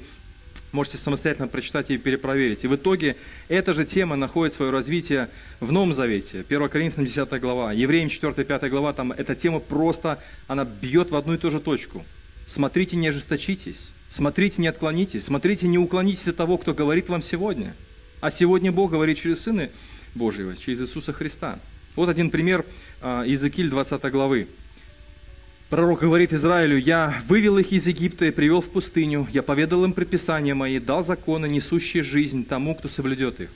[0.72, 2.64] Можете самостоятельно прочитать и перепроверить.
[2.64, 3.16] И в итоге
[3.48, 5.30] эта же тема находит свое развитие
[5.60, 6.46] в Новом Завете.
[6.48, 11.34] 1 Коринфянам 10 глава, Евреям 4-5 глава, там эта тема просто, она бьет в одну
[11.34, 12.06] и ту же точку.
[12.46, 13.80] Смотрите, не ожесточитесь.
[14.10, 15.26] Смотрите, не отклонитесь.
[15.26, 17.76] Смотрите, не уклонитесь от того, кто говорит вам сегодня.
[18.22, 19.70] А сегодня Бог говорит через Сына
[20.16, 21.60] Божьего, через Иисуса Христа.
[21.96, 22.66] Вот один пример
[23.02, 24.48] а, Иезекииль 20 главы.
[25.70, 29.94] Пророк говорит Израилю, «Я вывел их из Египта и привел в пустыню, я поведал им
[29.94, 33.50] предписания мои, дал законы, несущие жизнь тому, кто соблюдет их.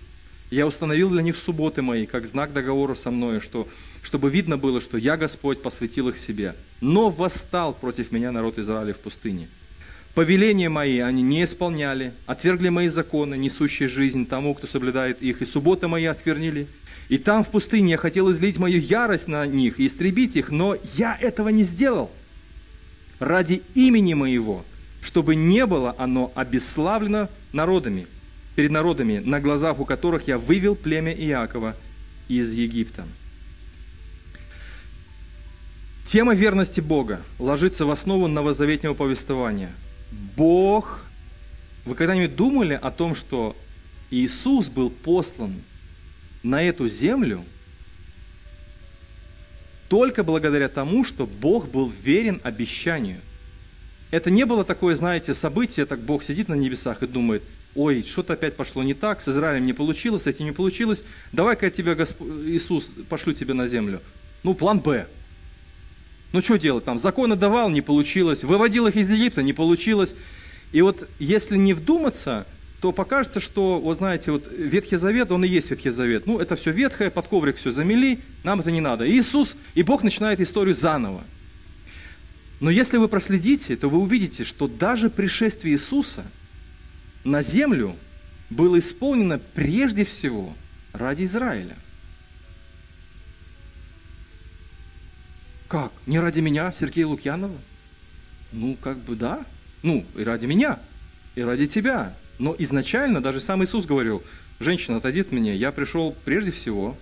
[0.51, 3.67] Я установил для них субботы мои, как знак договора со мною, что,
[4.03, 6.53] чтобы видно было, что я, Господь, посвятил их себе.
[6.81, 9.47] Но восстал против меня народ Израиля в пустыне.
[10.13, 15.47] Повеления мои они не исполняли, отвергли мои законы, несущие жизнь тому, кто соблюдает их, и
[15.47, 16.67] субботы мои осквернили,
[17.09, 20.75] и там в пустыне я хотел излить мою ярость на них и истребить их, но
[20.95, 22.09] я этого не сделал.
[23.19, 24.65] Ради имени моего,
[25.01, 28.07] чтобы не было оно обесславлено народами,
[28.55, 31.75] перед народами, на глазах у которых я вывел племя Иакова
[32.27, 33.05] из Египта.
[36.05, 39.71] Тема верности Бога ложится в основу новозаветнего повествования.
[40.35, 41.01] Бог...
[41.85, 43.57] Вы когда-нибудь думали о том, что
[44.09, 45.55] Иисус был послан
[46.43, 47.43] на эту землю
[49.89, 53.19] только благодаря тому, что Бог был верен обещанию.
[54.11, 57.43] Это не было такое, знаете, событие, так Бог сидит на небесах и думает,
[57.75, 61.67] ой, что-то опять пошло не так, с Израилем не получилось, с этим не получилось, давай-ка
[61.67, 62.21] я тебя, Госп...
[62.21, 64.01] Иисус, пошлю тебя на землю.
[64.43, 65.07] Ну, план Б.
[66.31, 66.97] Ну, что делать там?
[66.99, 68.43] Законы давал, не получилось.
[68.43, 70.15] Выводил их из Египта, не получилось.
[70.71, 72.47] И вот если не вдуматься,
[72.83, 76.27] то покажется, что, вот знаете, вот Ветхий Завет, он и есть Ветхий Завет.
[76.27, 79.09] Ну, это все ветхое, под коврик все замели, нам это не надо.
[79.09, 81.23] Иисус, и Бог начинает историю заново.
[82.59, 86.25] Но если вы проследите, то вы увидите, что даже пришествие Иисуса
[87.23, 87.95] на землю
[88.49, 90.53] было исполнено прежде всего
[90.91, 91.77] ради Израиля.
[95.69, 95.93] Как?
[96.05, 97.57] Не ради меня, Сергея Лукьянова?
[98.51, 99.45] Ну, как бы да.
[99.83, 100.79] Ну, и ради меня,
[101.35, 104.23] и ради тебя, но изначально даже сам Иисус говорил,
[104.59, 106.97] женщина, отойди от меня, я пришел прежде всего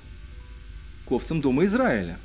[1.08, 2.18] к овцам дома Израиля.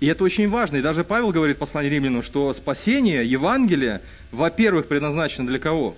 [0.00, 0.78] И это очень важно.
[0.78, 4.00] И даже Павел говорит в послании римлянам, что спасение, Евангелие,
[4.32, 5.94] во-первых, предназначено для кого?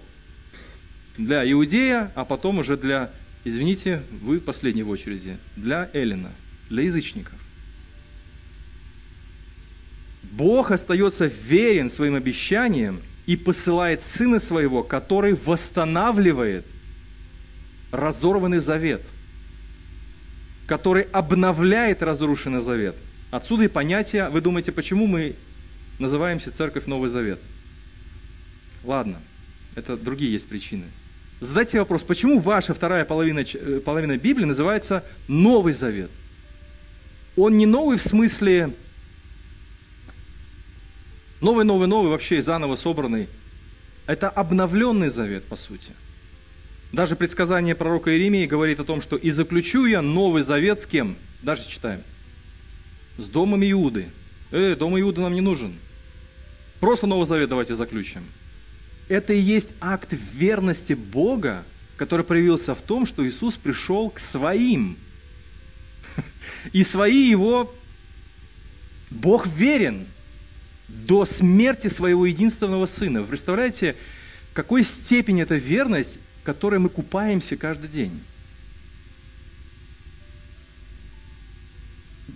[1.16, 3.10] Для иудея, а потом уже для,
[3.44, 6.30] извините, вы последний в очереди, для Эллина,
[6.68, 7.34] для язычников.
[10.22, 16.66] Бог остается верен своим обещаниям– и посылает Сына Своего, который восстанавливает
[17.90, 19.02] разорванный завет,
[20.66, 22.96] который обновляет разрушенный завет.
[23.30, 25.34] Отсюда и понятие, вы думаете, почему мы
[25.98, 27.40] называемся Церковь Новый Завет?
[28.84, 29.18] Ладно,
[29.74, 30.84] это другие есть причины.
[31.40, 36.10] Задайте вопрос, почему ваша вторая половина, э, половина Библии называется Новый Завет?
[37.36, 38.74] Он не новый в смысле
[41.42, 43.28] Новый, новый, новый, вообще заново собранный.
[44.06, 45.90] Это обновленный завет, по сути.
[46.92, 51.16] Даже предсказание пророка Иеремии говорит о том, что «И заключу я новый завет с кем?»
[51.42, 52.02] Даже читаем.
[53.18, 54.06] С домом Иуды.
[54.52, 55.74] Э, дом Иуды нам не нужен.
[56.78, 58.22] Просто новый завет давайте заключим.
[59.08, 61.64] Это и есть акт верности Бога,
[61.96, 64.96] который проявился в том, что Иисус пришел к своим.
[66.72, 67.74] И свои его
[69.10, 70.06] Бог верен
[70.92, 73.22] до смерти своего единственного сына.
[73.22, 73.96] Вы представляете,
[74.52, 78.20] какой степени это верность, которой мы купаемся каждый день?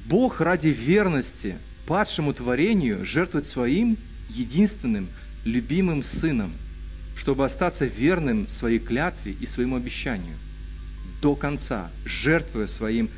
[0.07, 3.97] Бог ради верности падшему творению жертвует своим
[4.29, 5.09] единственным
[5.45, 6.53] любимым сыном,
[7.17, 10.37] чтобы остаться верным своей клятве и своему обещанию
[11.21, 13.09] до конца, жертвуя своим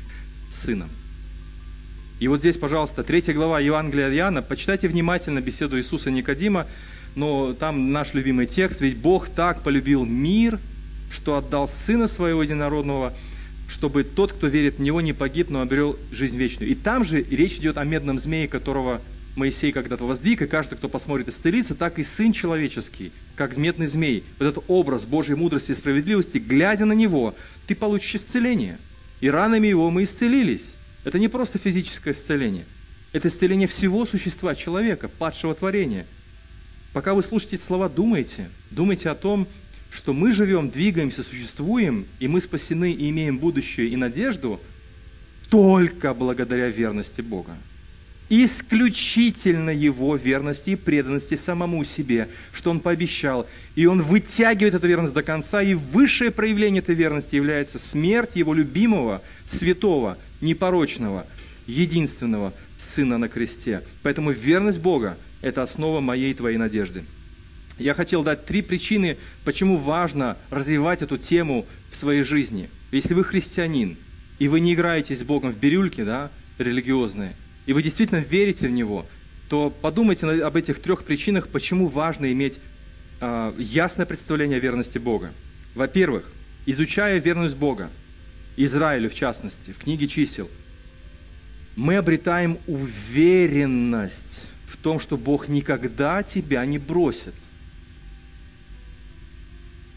[0.63, 0.89] сыном.
[2.19, 4.41] И вот здесь, пожалуйста, третья глава Евангелия от Иоанна.
[4.41, 6.67] Почитайте внимательно беседу Иисуса Никодима,
[7.15, 8.81] но там наш любимый текст.
[8.81, 10.59] «Ведь Бог так полюбил мир,
[11.13, 13.13] что отдал Сына Своего Единородного,
[13.69, 16.69] чтобы тот, кто верит в Него, не погиб, но обрел жизнь вечную».
[16.69, 18.99] И там же речь идет о медном змее, которого
[19.37, 24.25] Моисей когда-то воздвиг, и каждый, кто посмотрит, исцелится, так и Сын Человеческий, как медный змей.
[24.39, 27.33] Вот этот образ Божьей мудрости и справедливости, глядя на него,
[27.65, 28.77] ты получишь исцеление.
[29.21, 30.65] И ранами его мы исцелились.
[31.03, 32.65] Это не просто физическое исцеление.
[33.13, 36.05] Это исцеление всего существа человека, падшего творения.
[36.93, 38.49] Пока вы слушаете эти слова, думайте.
[38.71, 39.47] Думайте о том,
[39.89, 44.59] что мы живем, двигаемся, существуем, и мы спасены и имеем будущее и надежду
[45.49, 47.55] только благодаря верности Бога
[48.29, 53.47] исключительно Его верности и преданности самому себе, что Он пообещал.
[53.75, 58.53] И Он вытягивает эту верность до конца, и высшее проявление этой верности является смерть Его
[58.53, 61.25] любимого, святого, непорочного,
[61.67, 63.81] единственного Сына на кресте.
[64.03, 67.03] Поэтому верность Бога– это основа моей и твоей надежды.
[67.77, 72.69] Я хотел дать три причины, почему важно развивать эту тему в своей жизни.
[72.91, 73.97] Если вы христианин,
[74.37, 77.33] и вы не играете с Богом в бирюльки, да, религиозные–
[77.69, 79.05] и вы действительно верите в Него,
[79.47, 82.57] то подумайте об этих трех причинах, почему важно иметь
[83.21, 85.31] э, ясное представление о верности Бога.
[85.75, 86.31] Во-первых,
[86.65, 87.91] изучая верность Бога,
[88.57, 90.49] Израилю в частности, в книге чисел,
[91.75, 97.35] мы обретаем уверенность в том, что Бог никогда тебя не бросит.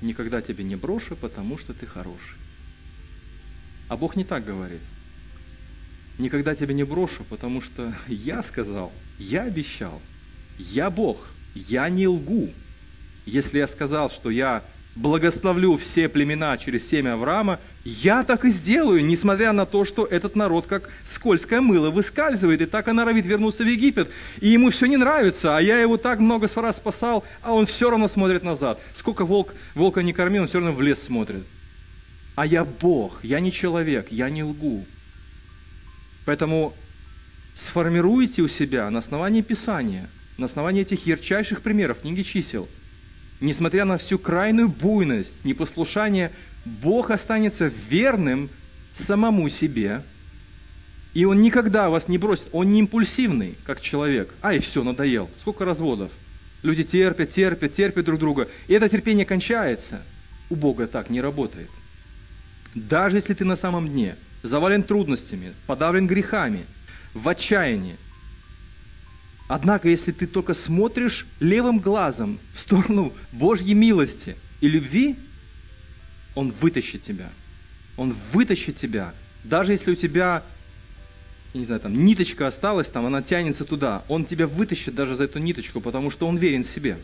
[0.03, 2.37] Никогда тебя не брошу, потому что ты хороший.
[3.89, 4.83] А Бог не так говорит
[6.19, 10.01] никогда тебя не брошу, потому что я сказал, я обещал,
[10.59, 12.51] я Бог, я не лгу.
[13.25, 14.63] Если я сказал, что я
[14.95, 20.37] благословлю все племена через семя Авраама, я так и сделаю, несмотря на то, что этот
[20.37, 24.87] народ как скользкое мыло выскальзывает, и так и норовит вернуться в Египет, и ему все
[24.87, 28.81] не нравится, а я его так много раз спасал, а он все равно смотрит назад.
[28.95, 31.45] Сколько волк, волка не кормил, он все равно в лес смотрит.
[32.35, 34.85] А я Бог, я не человек, я не лгу.
[36.25, 36.75] Поэтому
[37.55, 40.09] сформируйте у себя на основании Писания,
[40.39, 42.69] на основании этих ярчайших примеров, книги чисел–
[43.43, 46.31] несмотря на всю крайнюю буйность, непослушание,
[46.65, 48.49] Бог останется верным
[48.93, 50.03] самому себе,
[51.13, 52.47] и Он никогда вас не бросит.
[52.53, 54.33] Он не импульсивный, как человек.
[54.43, 55.29] Ай, все, надоел.
[55.41, 56.11] Сколько разводов.
[56.63, 58.49] Люди терпят, терпят, терпят друг друга.
[58.69, 60.01] И это терпение кончается.
[60.49, 61.69] У Бога так не работает.
[62.75, 66.67] Даже если ты на самом дне, завален трудностями, подавлен грехами,
[67.15, 67.97] в отчаянии,
[69.55, 75.15] Однако, если ты только смотришь левым глазом в сторону Божьей милости и любви,
[76.35, 77.29] Он вытащит тебя.
[77.99, 79.13] Он вытащит тебя.
[79.45, 80.43] Даже если у тебя,
[81.53, 85.25] я не знаю, там ниточка осталась, там она тянется туда, Он тебя вытащит даже за
[85.25, 86.97] эту ниточку, потому что Он верен себе.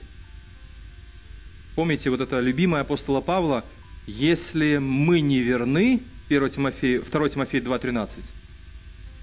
[1.74, 3.62] Помните вот это любимое апостола Павла,
[4.07, 8.09] если мы не верны, 1 Тимофея, 2 Тимофея 2.13,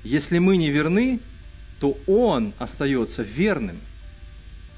[0.04, 1.20] если мы не верны,
[1.80, 3.78] то он остается верным.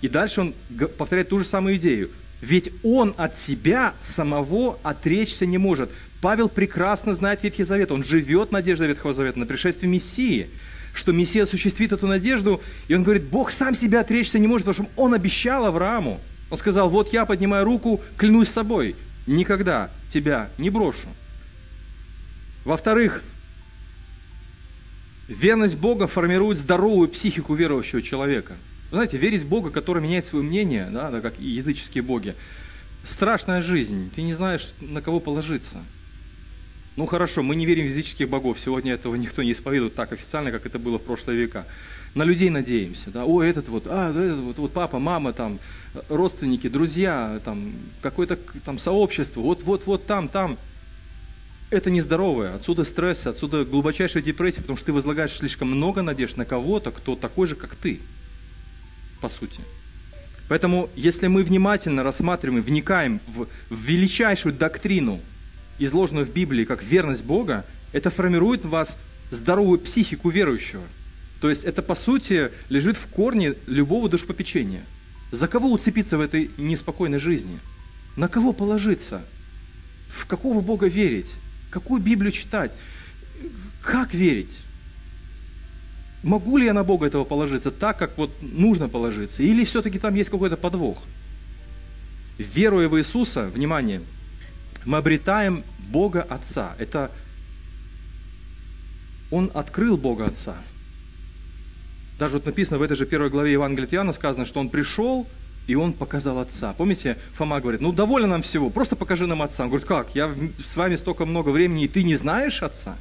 [0.02, 0.54] И дальше он
[0.98, 2.10] повторяет ту же самую идею.
[2.42, 5.90] Ведь он от себя самого отречься не может.
[6.22, 7.92] Павел прекрасно знает Ветхий Завет.
[7.92, 10.50] Он живет надеждой Ветхого Завета на пришествие Мессии,
[10.94, 12.62] что Мессия осуществит эту надежду.
[12.88, 16.20] И он говорит, Бог сам себя отречься не может, потому что он обещал Аврааму.
[16.50, 21.08] Он сказал, вот я поднимаю руку, клянусь собой, никогда тебя не брошу.
[22.68, 23.24] Во-вторых,
[25.30, 28.58] Верность Бога формирует здоровую психику верующего человека.
[28.92, 32.36] Вы знаете, верить в Бога, который меняет свое мнение, да, как и языческие боги,
[33.10, 34.12] страшная жизнь.
[34.14, 35.82] Ты не знаешь, на кого положиться.
[36.98, 38.60] Ну хорошо, мы не верим в языческих богов.
[38.60, 41.66] Сегодня этого никто не исповедует так официально, как это было в прошлые века.
[42.16, 43.12] На людей надеемся.
[43.12, 43.24] Да?
[43.24, 45.60] О, этот вот, а, этот вот, вот папа, мама, там,
[46.10, 50.58] родственники, друзья, там, какое-то там сообщество, вот, вот, вот там, там
[51.70, 52.56] это нездоровое.
[52.56, 57.16] Отсюда стресс, отсюда глубочайшая депрессия, потому что ты возлагаешь слишком много надежд на кого-то, кто
[57.16, 58.00] такой же, как ты,
[59.22, 59.60] по сути.
[60.48, 65.20] Поэтому, если мы внимательно рассматриваем, вникаем в, в величайшую доктрину,
[65.78, 68.96] изложенную в Библии как верность Бога, это формирует в вас
[69.30, 70.84] здоровую психику верующего.
[71.42, 74.84] То есть это, по сути, лежит в корне любого душпопечения.
[75.32, 77.60] За кого уцепиться в этой неспокойной жизни?
[78.16, 79.22] На кого положиться?
[80.08, 81.30] В какого Бога верить?
[81.78, 82.72] Какую Библию читать?
[83.84, 84.58] Как верить?
[86.24, 89.44] Могу ли я на Бога этого положиться так, как вот нужно положиться?
[89.44, 90.98] Или все-таки там есть какой-то подвох?
[92.40, 94.02] Веруя в Иисуса, внимание,
[94.86, 96.74] мы обретаем Бога Отца.
[96.80, 97.12] Это
[99.30, 100.56] Он открыл Бога Отца.
[102.18, 105.28] Даже вот написано в этой же первой главе Евангелия Иоанна сказано, что Он пришел
[105.68, 106.74] и он показал отца.
[106.74, 109.64] Помните, Фома говорит, ну довольно нам всего, просто покажи нам отца.
[109.64, 112.96] Он говорит, как, я с вами столько много времени, и ты не знаешь отца?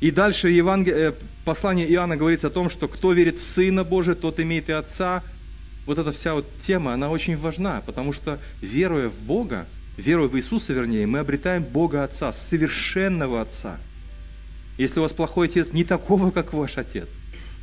[0.00, 0.94] И дальше Евангел...
[0.94, 1.12] Э,
[1.44, 5.22] послание Иоанна говорится о том, что кто верит в Сына Божия, тот имеет и Отца.
[5.86, 10.36] Вот эта вся вот тема, она очень важна, потому что веруя в Бога, веруя в
[10.36, 13.78] Иисуса, вернее, мы обретаем Бога Отца, совершенного Отца.
[14.76, 17.08] Если у вас плохой отец, не такого, как ваш отец,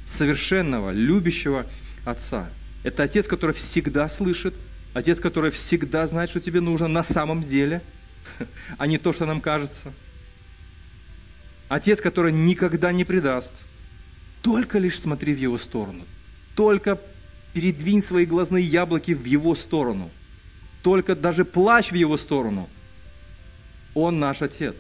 [0.06, 1.66] совершенного, любящего
[2.06, 2.50] Отца–
[2.86, 4.54] это отец, который всегда слышит,
[4.94, 7.82] отец, который всегда знает, что тебе нужно на самом деле,
[8.78, 9.92] а не то, что нам кажется.
[11.68, 13.54] Отец, который никогда не предаст.
[14.44, 16.06] Только лишь смотри в его сторону.
[16.56, 17.02] Только
[17.54, 20.12] передвинь свои глазные яблоки в его сторону.
[20.84, 22.70] Только даже плачь в его сторону.
[23.96, 24.76] Он наш Отец.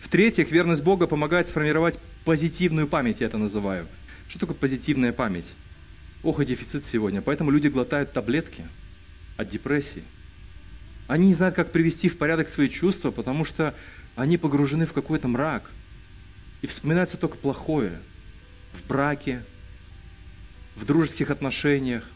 [0.00, 3.86] В-третьих, верность Бога помогает сформировать позитивную память, я это называю.
[4.28, 5.46] Что такое позитивная память?
[6.22, 7.20] Ох, и дефицит сегодня.
[7.20, 8.64] Поэтому люди глотают таблетки
[9.36, 10.04] от депрессии.
[11.08, 13.74] Они не знают, как привести в порядок свои чувства, потому что
[14.14, 15.70] они погружены в какой-то мрак.
[16.60, 17.98] И вспоминается только плохое.
[18.72, 19.42] В браке,
[20.76, 22.08] в дружеских отношениях,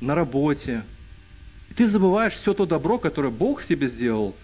[0.00, 0.82] на работе.
[1.70, 4.34] И ты забываешь все то добро, которое Бог себе сделал,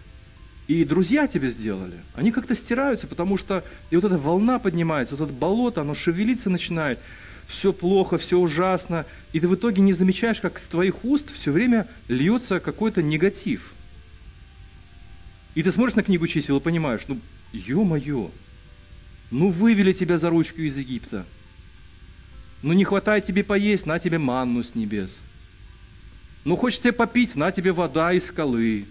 [0.68, 1.98] и друзья тебе сделали.
[2.14, 6.50] Они как-то стираются, потому что и вот эта волна поднимается, вот это болото, оно шевелиться
[6.50, 6.98] начинает
[7.46, 11.52] все плохо, все ужасно, и ты в итоге не замечаешь, как с твоих уст все
[11.52, 13.72] время льется какой-то негатив.
[15.54, 17.18] И ты смотришь на книгу чисел и понимаешь, ну,
[17.52, 18.30] ё-моё,
[19.30, 21.24] ну вывели тебя за ручку из Египта.
[22.62, 25.16] Ну не хватает тебе поесть, на тебе манну с небес.
[26.44, 28.86] Ну, хочешь тебе попить, на тебе вода из скалы.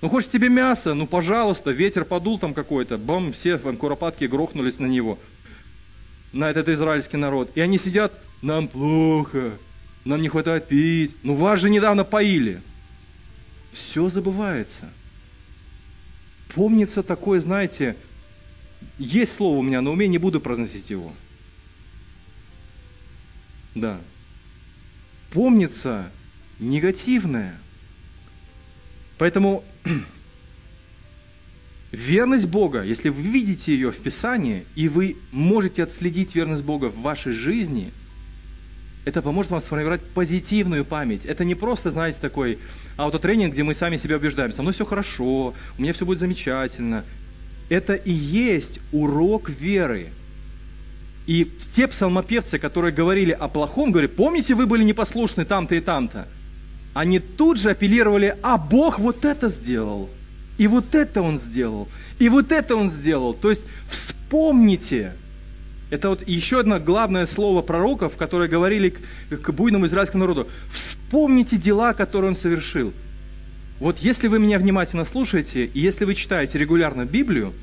[0.00, 4.78] Ну, хочешь тебе мясо, ну, пожалуйста, ветер подул там какой-то, бам, все там куропатки грохнулись
[4.78, 5.18] на него,
[6.32, 7.50] на этот израильский народ.
[7.54, 9.52] И они сидят, нам плохо,
[10.04, 11.14] нам не хватает пить.
[11.22, 12.62] Ну, вас же недавно поили.
[13.72, 14.90] Все забывается.
[16.54, 17.96] Помнится такое, знаете,
[18.98, 21.12] есть слово у меня на уме, не буду произносить его.
[23.74, 24.00] Да.
[25.30, 26.10] Помнится
[26.58, 27.56] негативное.
[29.18, 29.64] Поэтому
[31.92, 37.00] верность Бога, если вы видите ее в Писании, и вы можете отследить верность Бога в
[37.00, 37.92] вашей жизни,
[39.04, 41.24] это поможет вам сформировать позитивную память.
[41.24, 42.58] Это не просто, знаете, такой
[42.96, 47.04] аутотренинг, где мы сами себя убеждаем, со мной все хорошо, у меня все будет замечательно.
[47.70, 50.08] Это и есть урок веры.
[51.26, 56.26] И те псалмопевцы, которые говорили о плохом, говорили, помните, вы были непослушны там-то и там-то.
[56.94, 60.08] Они тут же апеллировали, а Бог вот это сделал,
[60.58, 61.88] и вот это Он сделал,
[62.18, 63.32] и вот это Он сделал.
[63.32, 65.14] То есть вспомните,
[65.90, 68.94] это вот еще одно главное слово пророков, которые говорили
[69.30, 70.48] к, буйному израильскому народу.
[70.72, 72.92] Вспомните дела, которые он совершил.
[73.80, 77.54] Вот если вы меня внимательно слушаете, и если вы читаете регулярно Библию,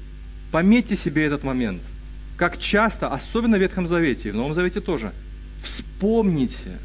[0.52, 1.84] пометьте себе этот момент–
[2.38, 5.14] как часто, особенно в Ветхом Завете, и в Новом Завете тоже,
[5.64, 6.78] вспомните,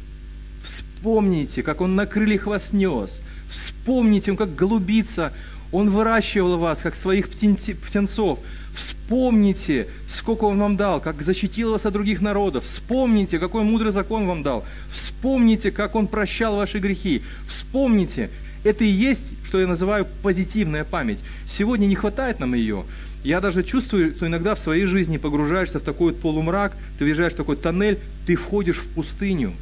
[0.63, 5.33] вспомните, как Он на крыльях вас нес, вспомните, Он как голубица,
[5.71, 8.39] Он выращивал вас, как своих птенцов,
[8.73, 12.63] Вспомните, сколько Он вам дал, как защитил вас от других народов.
[12.63, 14.63] Вспомните, какой мудрый закон вам дал.
[14.93, 17.21] Вспомните, как Он прощал ваши грехи.
[17.47, 18.29] Вспомните.
[18.63, 21.19] Это и есть, что я называю позитивная память.
[21.47, 22.85] Сегодня не хватает нам ее.
[23.23, 27.33] Я даже чувствую, что иногда в своей жизни погружаешься в такой вот полумрак, ты въезжаешь
[27.33, 29.53] в такой тоннель, ты входишь в пустыню.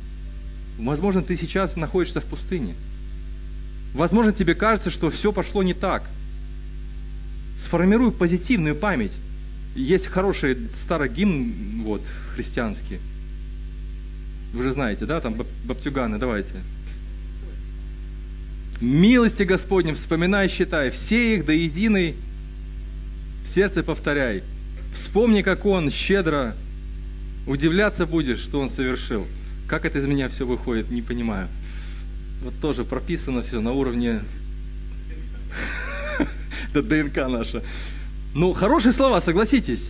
[0.78, 2.76] Возможно, ты сейчас находишься в пустыне.
[3.94, 6.04] Возможно, тебе кажется, что все пошло не так.
[7.58, 9.14] Сформируй позитивную память.
[9.76, 13.00] Есть хороший старый гимн вот, христианский.
[14.54, 15.36] Вы же знаете, да, там
[15.66, 16.56] баптюганы, давайте.
[18.82, 22.16] Милости Господнем вспоминай, считай, все их до единой
[23.46, 24.42] в сердце повторяй.
[24.96, 26.56] Вспомни, как Он щедро
[27.46, 29.28] удивляться будешь, что Он совершил.
[29.68, 31.48] Как это из меня все выходит, не понимаю.
[32.44, 34.22] Вот тоже прописано все на уровне
[36.74, 37.64] ДНК наша.
[38.34, 39.90] Ну, хорошие слова, согласитесь.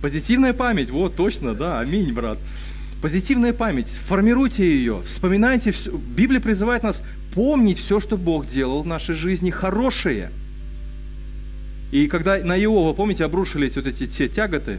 [0.00, 2.38] Позитивная память, вот точно, да, аминь, брат.
[3.02, 5.90] Позитивная память, формируйте ее, вспоминайте все.
[5.90, 7.02] Библия призывает нас
[7.34, 10.30] помнить все, что Бог делал в нашей жизни хорошее–
[11.90, 14.78] и когда на Иова, помните, обрушились вот эти все тяготы,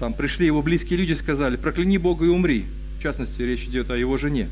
[0.00, 2.64] там пришли его близкие люди и сказали, прокляни Бога и умри.
[2.98, 4.48] В частности, речь идет о его жене.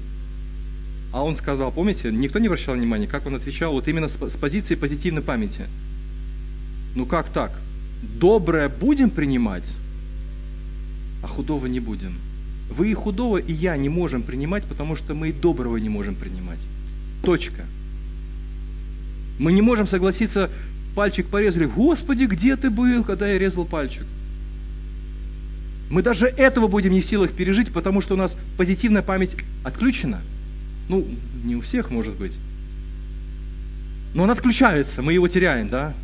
[1.16, 4.74] А он сказал, помните, никто не обращал внимания, как он отвечал, вот именно с, позиции
[4.74, 5.62] позитивной памяти.
[6.94, 7.58] Ну как так?
[8.02, 9.64] Доброе будем принимать,
[11.22, 12.16] а худого не будем.
[12.68, 16.16] Вы и худого, и я не можем принимать, потому что мы и доброго не можем
[16.16, 16.58] принимать.
[17.22, 17.64] Точка.
[19.38, 20.50] Мы не можем согласиться
[20.94, 21.64] пальчик порезали.
[21.64, 24.04] Господи, где ты был, когда я резал пальчик?
[25.88, 30.20] Мы даже этого будем не в силах пережить, потому что у нас позитивная память отключена.
[30.88, 31.06] Ну,
[31.44, 32.32] не у всех, может быть.
[34.14, 35.94] Но она отключается, мы его теряем, да?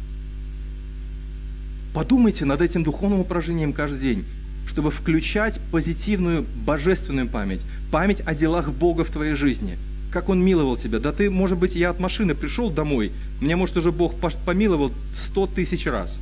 [1.94, 4.24] Подумайте над этим духовным упражнением каждый день,
[4.66, 7.60] чтобы включать позитивную божественную память,
[7.90, 9.76] память о делах Бога в твоей жизни–
[10.12, 11.00] как Он миловал тебя.
[11.00, 13.10] Да ты, может быть, я от машины пришел домой,
[13.40, 14.14] меня, может, уже Бог
[14.44, 16.16] помиловал сто тысяч раз.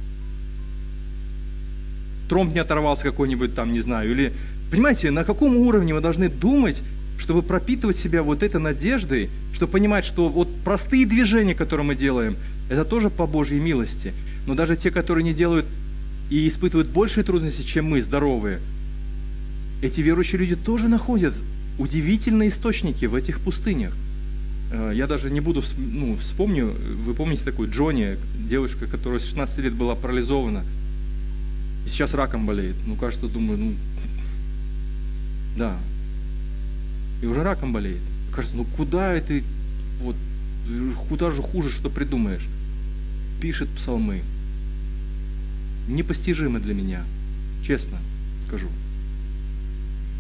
[2.28, 4.12] Тромб не оторвался какой-нибудь там, не знаю.
[4.12, 4.32] Или,
[4.70, 6.80] понимаете, на каком уровне мы должны думать,
[7.20, 12.36] чтобы пропитывать себя вот этой надеждой, чтобы понимать, что вот простые движения, которые мы делаем,
[12.70, 14.14] это тоже по Божьей милости.
[14.46, 15.66] Но даже те, которые не делают
[16.30, 18.58] и испытывают большие трудности, чем мы, здоровые,
[19.82, 21.34] эти верующие люди тоже находят
[21.78, 23.92] удивительные источники в этих пустынях.
[24.72, 28.16] Э, я даже не буду, ну, вспомню, вы помните такую Джонни,
[28.48, 30.64] девушка, которая с 16 лет была парализована,
[31.84, 32.76] и сейчас раком болеет.
[32.86, 33.74] Ну, кажется, думаю, ну,
[35.58, 35.78] да.
[37.22, 38.00] И уже раком болеет.
[38.34, 39.40] Кажется, ну куда это,
[40.00, 40.16] вот,
[41.08, 42.46] куда же хуже, что придумаешь?
[43.40, 44.22] Пишет псалмы.
[45.88, 47.02] Непостижимо для меня,
[47.66, 47.98] честно
[48.46, 48.68] скажу.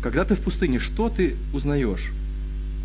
[0.02, 2.10] Когда ты в пустыне, что ты узнаешь?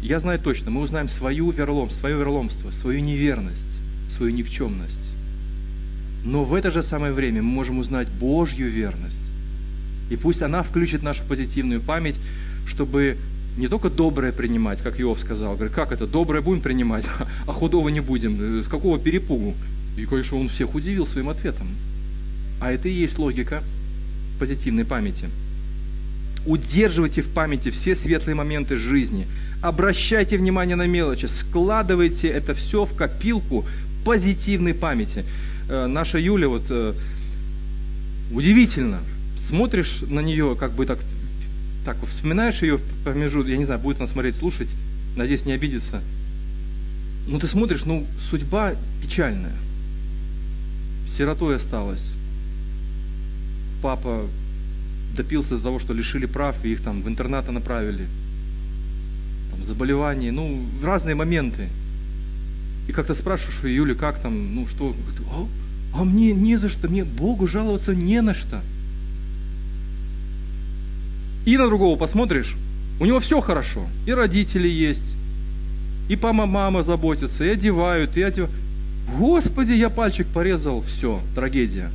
[0.02, 3.78] Я знаю точно, мы узнаем свою верломство, свое верломство, свою неверность,
[4.16, 5.00] свою никчемность.
[6.24, 9.18] Но в это же самое время мы можем узнать Божью верность.
[10.10, 12.20] И пусть она включит нашу позитивную память,
[12.68, 13.18] чтобы
[13.58, 15.56] не только доброе принимать, как Иов сказал.
[15.56, 17.06] Говорит, как это, доброе будем принимать,
[17.48, 18.62] а худого не будем?
[18.62, 19.54] С какого перепугу?
[19.98, 21.70] И, конечно, он всех удивил своим ответом.
[22.60, 23.64] А это и есть логика
[24.40, 25.30] позитивной памяти.
[26.46, 29.26] Удерживайте в памяти все светлые моменты жизни.
[29.62, 31.26] Обращайте внимание на мелочи.
[31.26, 33.66] Складывайте это все в копилку
[34.04, 35.26] позитивной памяти.
[35.70, 36.94] Э, наша Юля, вот э,
[38.32, 39.00] удивительно,
[39.38, 41.00] смотришь на нее, как бы так,
[41.86, 44.70] так вспоминаешь ее промежуток, я не знаю, будет она смотреть, слушать,
[45.16, 46.02] надеюсь, не обидится.
[47.28, 49.54] Ну, ты смотришь, ну, судьба печальная.
[51.08, 52.06] Сиротой осталась.
[53.82, 54.26] Папа
[55.16, 58.08] допился до того, что лишили прав, и их там в интернаты направили.
[59.52, 61.70] Там заболевания, ну, в разные моменты.
[62.88, 64.96] И как-то спрашиваешь у Юли, как там, ну что,
[65.32, 65.48] а,
[66.00, 68.62] а мне не за что, мне Богу жаловаться не на что.
[71.46, 72.56] И на другого посмотришь,
[73.00, 75.16] у него все хорошо, и родители есть,
[76.10, 78.54] и папа, мама заботятся, и одевают, и одевают.
[79.18, 81.92] Господи, я пальчик порезал, все, трагедия.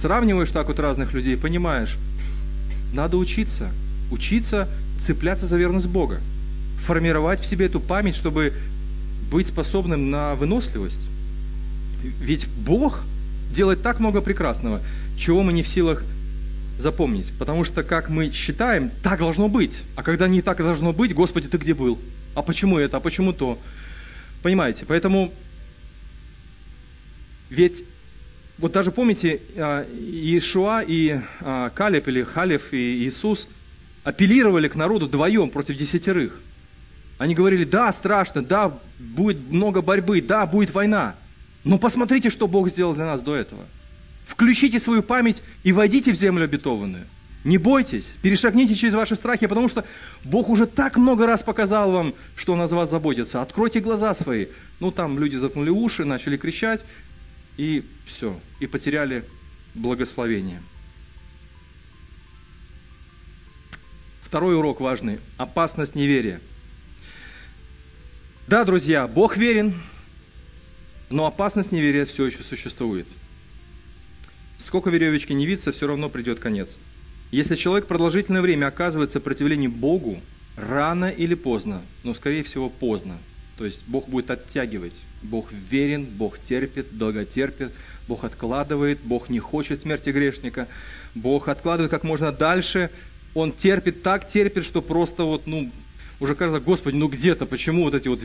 [0.00, 1.96] Сравниваешь так вот разных людей, понимаешь,
[2.94, 3.70] надо учиться,
[4.10, 6.20] учиться цепляться за верность Бога
[6.82, 8.52] формировать в себе эту память, чтобы
[9.30, 11.00] быть способным на выносливость.
[12.20, 13.00] Ведь Бог
[13.54, 14.80] делает так много прекрасного,
[15.16, 16.04] чего мы не в силах
[16.82, 17.32] запомнить.
[17.38, 19.78] Потому что, как мы считаем, так должно быть.
[19.96, 21.98] А когда не так должно быть, Господи, ты где был?
[22.34, 22.98] А почему это?
[22.98, 23.58] А почему то?
[24.42, 24.84] Понимаете?
[24.86, 25.32] Поэтому
[27.48, 27.84] ведь
[28.58, 33.48] вот даже помните, а, Иешуа и а, Калеб или Халев и Иисус
[34.04, 36.40] апеллировали к народу вдвоем против десятерых–
[37.22, 41.14] они говорили, да, страшно, да, будет много борьбы, да, будет война.
[41.62, 43.62] Но посмотрите, что Бог сделал для нас до этого.
[44.26, 47.04] Включите свою память и войдите в землю обетованную.
[47.44, 49.84] Не бойтесь, перешагните через ваши страхи, потому что
[50.24, 53.42] Бог уже так много раз показал вам, что Он о вас заботится.
[53.42, 54.46] Откройте глаза свои.
[54.78, 56.84] Ну, там люди заткнули уши, начали кричать,
[57.56, 59.24] и все, и потеряли
[59.74, 60.62] благословение.
[64.20, 66.40] Второй урок важный– опасность неверия–
[68.52, 69.72] да, друзья, Бог верен,
[71.08, 73.06] но опасность неверия все еще существует.
[74.62, 76.76] Сколько веревочки не виться, все равно придет конец.
[77.32, 80.20] Если человек продолжительное время оказывает сопротивление Богу,
[80.56, 83.18] рано или поздно, но скорее всего поздно,
[83.58, 84.94] то есть Бог будет оттягивать.
[85.22, 87.70] Бог верен, Бог терпит, долготерпит,
[88.06, 90.68] Бог откладывает, Бог не хочет смерти грешника,
[91.14, 92.90] Бог откладывает как можно дальше,
[93.34, 95.70] Он терпит, так терпит, что просто вот, ну,
[96.20, 98.20] уже кажется, Господи, ну где-то, почему вот эти вот,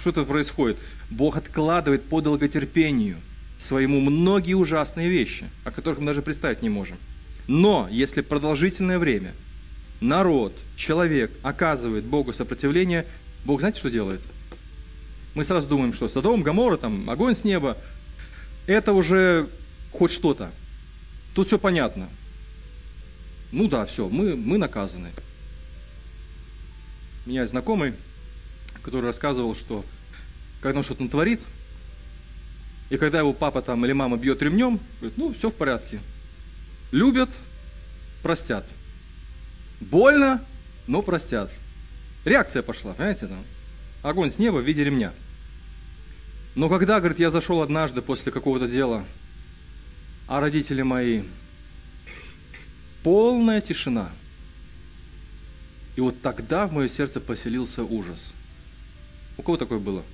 [0.00, 0.76] что-то происходит?
[1.10, 3.16] Бог откладывает по долготерпению
[3.58, 6.96] своему многие ужасные вещи, о которых мы даже представить не можем.
[7.48, 9.32] Но если продолжительное время
[10.00, 13.06] народ, человек оказывает Богу сопротивление,
[13.44, 14.20] Бог знаете, что делает?
[15.34, 17.76] Мы сразу думаем, что Содом, Гамора, там, огонь с неба,
[18.66, 19.48] это уже
[19.92, 20.50] хоть что-то.
[21.34, 22.08] Тут все понятно.
[23.52, 25.10] Ну да, все, мы, мы наказаны
[27.26, 27.94] меня знакомый,
[28.82, 29.84] который рассказывал, что
[30.60, 31.40] когда он что-то натворит,
[32.90, 36.00] и когда его папа там или мама бьет ремнем, говорит, ну, все в порядке.
[36.92, 37.30] Любят,
[38.22, 38.66] простят.
[39.80, 40.42] Больно,
[40.86, 41.50] но простят.
[42.24, 43.44] Реакция пошла, понимаете, там.
[44.02, 45.12] Огонь с неба в виде ремня.
[46.54, 49.04] Но когда, говорит, я зашел однажды после какого-то дела,
[50.28, 51.22] а родители мои,
[53.02, 54.10] полная тишина–
[55.96, 58.18] и вот тогда в мое сердце поселился ужас.
[59.38, 60.04] У кого такое было?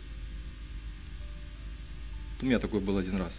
[2.42, 3.32] У меня такое было один раз.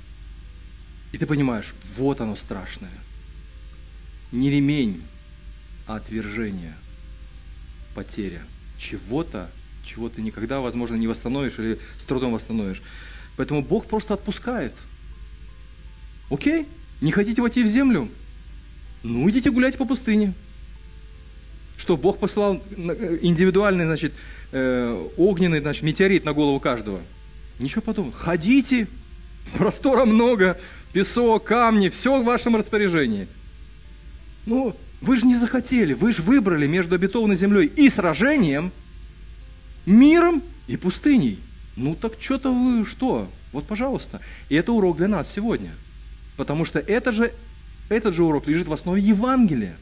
[1.12, 2.89] И ты понимаешь, вот оно страшное.
[4.32, 5.04] Не ремень,
[5.86, 6.74] а отвержение,
[7.93, 8.41] потеря
[8.80, 9.49] чего-то,
[9.86, 12.82] чего ты никогда, возможно, не восстановишь или с трудом восстановишь.
[13.36, 14.74] Поэтому Бог просто отпускает.
[16.30, 16.66] Окей?
[17.01, 18.10] Не хотите войти в землю?
[19.04, 20.34] Ну, идите гулять по пустыне.
[21.78, 24.14] Что Бог послал э, индивидуальный, значит,
[24.51, 27.01] э, огненный, значит, метеорит на голову каждого?
[27.64, 28.18] Ничего подобного.
[28.18, 28.88] Ходите,
[29.57, 30.59] простора много,
[30.91, 33.28] песок, камни, все в вашем распоряжении.
[34.45, 38.74] Ну, вы же не захотели, вы же выбрали между обетованной землей и сражением,
[39.86, 41.39] миром и пустыней.
[41.78, 43.30] Ну так что-то вы, что?
[43.53, 44.20] Вот, пожалуйста.
[44.49, 45.72] И это урок для нас сегодня.
[46.36, 47.32] Потому что это же,
[47.88, 49.78] этот же урок лежит в основе Евангелия.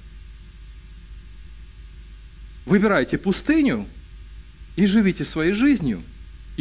[2.66, 3.88] Выбирайте пустыню
[4.76, 6.04] и живите своей жизнью.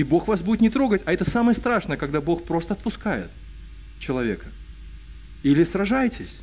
[0.01, 1.03] И Бог вас будет не трогать.
[1.05, 3.29] А это самое страшное, когда Бог просто отпускает
[3.99, 4.47] человека.
[5.43, 6.41] Или сражайтесь.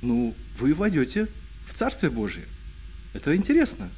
[0.00, 1.26] Ну, вы войдете
[1.68, 2.44] в Царствие Божие.
[3.14, 3.88] Это интересно.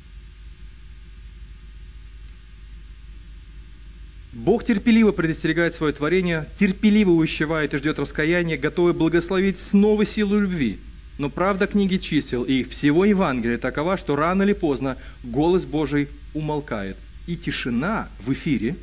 [4.32, 10.78] Бог терпеливо предостерегает свое творение, терпеливо увещевает и ждет раскаяния, готовый благословить снова силу любви.
[11.18, 16.96] Но правда книги чисел и всего Евангелия такова, что рано или поздно голос Божий умолкает.
[17.30, 18.74] И тишина в эфире,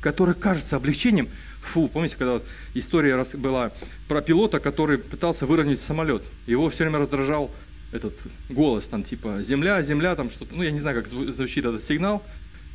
[0.00, 1.28] которая кажется облегчением,
[1.60, 2.40] фу, помните, когда
[2.72, 3.70] история была
[4.08, 7.50] про пилота, который пытался выровнять самолет, его все время раздражал
[7.92, 8.14] этот
[8.48, 12.22] голос, там типа «Земля, земля», там что-то, ну я не знаю, как звучит этот сигнал,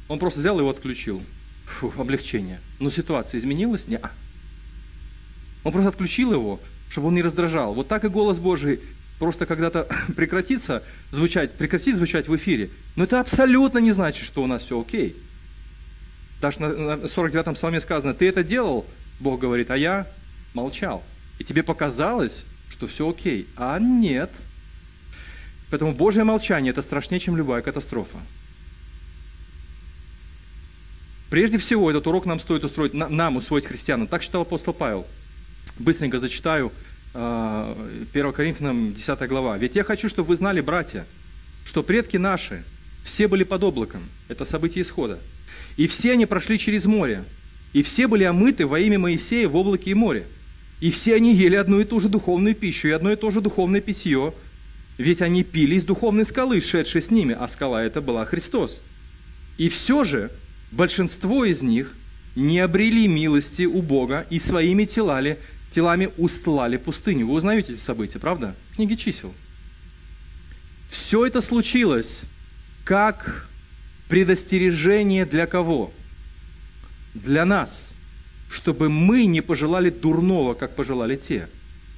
[0.07, 1.23] он просто взял и его отключил.
[1.65, 2.59] Фу, облегчение.
[2.77, 3.87] Но ситуация изменилась?
[3.87, 3.99] Не.
[5.63, 6.59] Он просто отключил его,
[6.91, 7.73] чтобы он не раздражал.
[7.73, 8.81] Вот так и голос Божий
[9.19, 12.69] просто когда-то прекратится звучать, прекратит звучать в эфире.
[12.95, 15.15] Но это абсолютно не значит, что у нас все окей.
[16.41, 18.85] Даже на 49-м псалме сказано, ты это делал,
[19.19, 20.07] Бог говорит, а я
[20.53, 21.03] молчал.
[21.39, 23.47] И тебе показалось, что все окей.
[23.55, 24.29] А нет.
[25.69, 28.17] Поэтому Божье молчание– это страшнее, чем любая катастрофа.
[31.29, 34.07] Прежде всего, этот урок нам стоит устроить, нам усвоить христианам.
[34.07, 35.05] Так считал апостол Павел.
[35.77, 36.71] Быстренько зачитаю
[37.17, 39.57] 1 а, Коринфянам 10 глава.
[39.57, 41.03] «Ведь я хочу, чтобы вы знали, братья,
[41.65, 42.63] что предки наши
[43.03, 44.03] все были под облаком».
[44.27, 45.17] Это событие исхода.
[45.77, 47.23] «И все они прошли через море,
[47.73, 50.25] и все были омыты во имя Моисея в облаке и море.
[50.79, 53.41] И все они ели одну и ту же духовную пищу и одно и то же
[53.41, 54.35] духовное питье,
[54.99, 58.79] ведь они пили из духовной скалы, шедшей с ними, а скала это была Христос.
[59.57, 60.29] И все же
[60.71, 61.95] большинство из них
[62.35, 65.37] не обрели милости у Бога и своими телами,
[65.71, 67.27] телами устлали пустыню.
[67.27, 68.55] Вы узнаете эти события, правда?
[68.75, 69.33] Книги чисел.
[70.89, 72.21] Все это случилось
[72.83, 73.47] как
[74.07, 75.91] предостережение для кого?
[77.13, 77.89] Для нас,
[78.49, 81.49] чтобы мы не пожелали дурного, как пожелали те.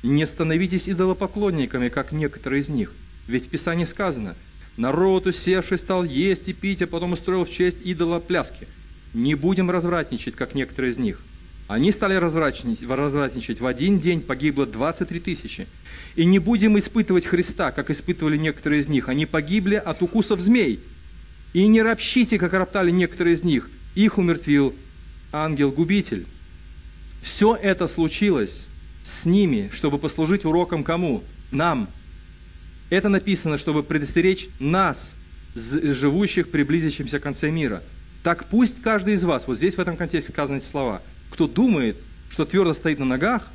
[0.01, 2.93] Не становитесь идолопоклонниками, как некоторые из них.
[3.27, 4.35] Ведь в Писании сказано–
[4.79, 8.65] Народ, усевший, стал есть и пить, а потом устроил в честь идола пляски.
[9.13, 11.21] Не будем развратничать, как некоторые из них.
[11.69, 13.61] Они стали развратничать.
[13.61, 15.67] В один день погибло 23 тысячи.
[16.15, 19.07] И не будем испытывать Христа, как испытывали некоторые из них.
[19.07, 20.79] Они погибли от укусов змей.
[21.53, 23.69] И не ропщите, как роптали некоторые из них.
[23.93, 24.73] Их умертвил
[25.31, 26.25] ангел-губитель.
[27.21, 28.65] Все это случилось
[29.05, 31.23] с ними, чтобы послужить уроком кому?
[31.51, 31.87] Нам,
[32.89, 35.13] это написано, чтобы предостеречь нас,
[35.53, 37.83] живущих при близящемся конце мира.
[38.23, 41.03] Так пусть каждый из вас, вот здесь в этом контексте сказаны эти слова,
[41.39, 41.95] кто думает,
[42.29, 43.47] что твердо стоит на ногах,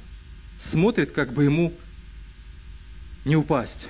[0.59, 1.71] смотрит, как бы ему
[3.27, 3.89] не упасть.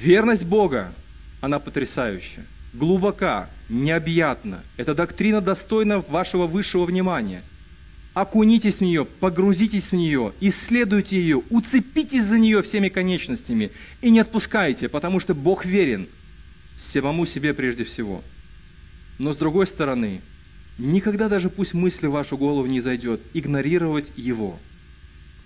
[0.00, 0.94] Верность Бога,
[1.42, 4.62] она потрясающая, глубока, необъятна.
[4.78, 7.42] Эта доктрина достойна вашего высшего внимания–
[8.14, 14.20] окунитесь в нее, погрузитесь в нее, исследуйте ее, уцепитесь за нее всеми конечностями и не
[14.20, 16.08] отпускайте, потому что Бог верен
[16.78, 18.22] самому себе прежде всего.
[19.18, 20.22] Но с другой стороны,
[20.82, 24.58] никогда даже пусть мысли в вашу голову не зайдет, игнорировать Его.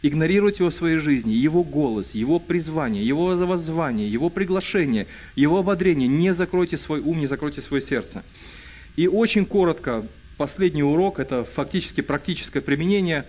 [0.03, 6.09] Игнорировать Его в своей жизни, Его голос, Его призвание, Его воззвание, Его приглашение, Его ободрение.
[6.09, 8.25] Не закройте свой ум, не закройте свое сердце.
[8.97, 10.07] И очень коротко
[10.37, 13.27] последний урок– это фактически практическое применение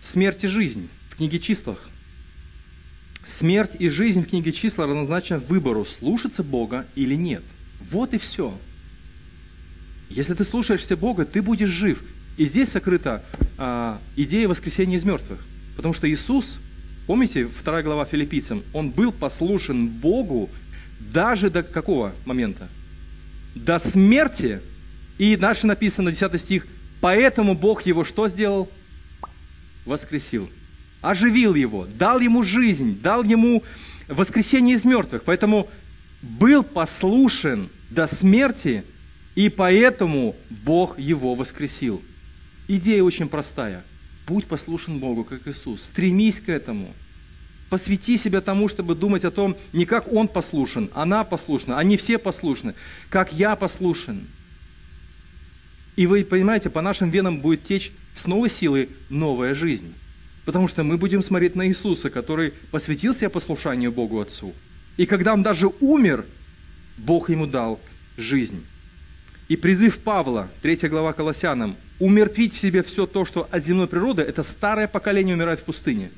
[0.00, 1.88] смерть и жизнь в книге числах.
[3.26, 7.42] Смерть и жизнь в книге числа равнозначно выбору, слушаться Бога или нет.
[7.90, 8.54] Вот и все.
[10.08, 12.02] Если ты слушаешься Бога, ты будешь жив.
[12.36, 13.24] И здесь сокрыта
[13.58, 15.38] а, идея воскресения из мертвых.
[15.76, 16.58] Потому что Иисус,
[17.06, 20.50] помните, вторая глава филиппийцам, Он был послушен Богу
[21.00, 22.68] даже до какого момента?
[23.54, 24.60] До смерти–
[25.18, 26.66] и дальше написано, 10 стих,
[27.00, 28.68] «Поэтому Бог его что сделал?
[29.84, 30.48] Воскресил,
[31.02, 33.62] оживил его, дал ему жизнь, дал ему
[34.08, 35.22] воскресение из мертвых.
[35.24, 35.68] Поэтому
[36.22, 38.82] был послушен до смерти,
[39.34, 42.02] и поэтому Бог его воскресил.
[42.68, 43.82] Идея очень простая.
[44.26, 45.82] Будь послушен Богу, как Иисус.
[45.82, 46.92] Стремись к этому.
[47.68, 52.18] Посвяти себя тому, чтобы думать о том, не как Он послушен, она послушна, они все
[52.18, 52.74] послушны,
[53.10, 54.26] как я послушен–
[55.96, 59.94] и вы понимаете, по нашим венам будет течь с новой силой новая жизнь.
[60.44, 64.52] Потому что мы будем смотреть на Иисуса, который посвятил себя послушанию Богу Отцу.
[64.96, 66.24] И когда Он даже умер,
[66.98, 67.80] Бог ему дал
[68.16, 68.64] жизнь.
[69.48, 74.22] И призыв Павла, 3 глава Колоссянам, умертвить в себе все то, что от земной природы,
[74.22, 76.10] это старое поколение умирает в пустыне.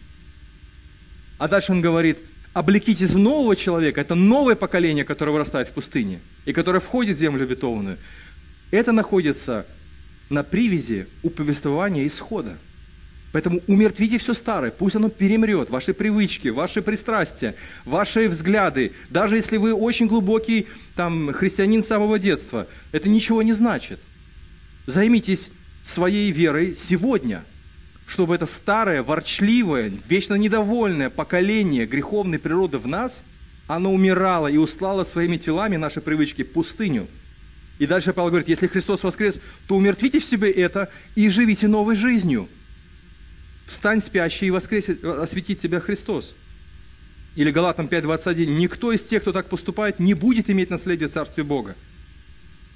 [1.38, 2.18] А дальше он говорит,
[2.52, 7.20] облекитесь в нового человека, это новое поколение, которое вырастает в пустыне, и которое входит в
[7.20, 7.98] землю обетованную.
[8.70, 9.66] Это находится
[10.30, 12.56] на привязи у повествования исхода.
[13.36, 18.92] Поэтому умертвите все старое, пусть оно перемрет, ваши привычки, ваши пристрастия, ваши взгляды.
[19.10, 24.00] Даже если вы очень глубокий там, христианин самого детства, это ничего не значит.
[24.86, 25.50] Займитесь
[25.84, 27.44] своей верой сегодня,
[28.06, 33.22] чтобы это старое, ворчливое, вечно недовольное поколение греховной природы в нас,
[33.66, 37.06] оно умирало и услало своими телами наши привычки пустыню.
[37.78, 41.96] И дальше Павел говорит, если Христос воскрес, то умертвите в себе это и живите новой
[41.96, 42.48] жизнью.
[43.66, 46.34] Встань спящий и воскресит, осветит тебя Христос.
[47.34, 48.46] Или Галатам 5.21.
[48.46, 51.74] Никто из тех, кто так поступает, не будет иметь наследие Царствия Бога.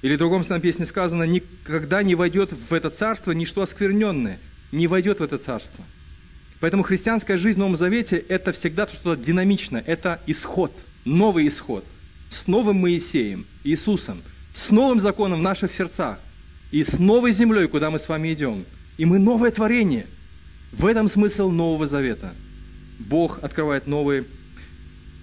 [0.01, 4.39] Или в другом слове песне сказано, никогда не войдет в это царство ничто оскверненное,
[4.71, 5.83] не войдет в это царство.
[6.59, 10.71] Поэтому христианская жизнь в Новом Завете– это всегда что-то динамичное, это исход,
[11.05, 11.83] новый исход,
[12.29, 14.21] с новым Моисеем, Иисусом,
[14.55, 16.19] с новым законом в наших сердцах
[16.71, 18.65] и с новой землей, куда мы с вами идем.
[18.97, 20.05] И мы новое творение.
[20.71, 22.33] В этом смысл Нового Завета.
[22.97, 24.23] Бог открывает новые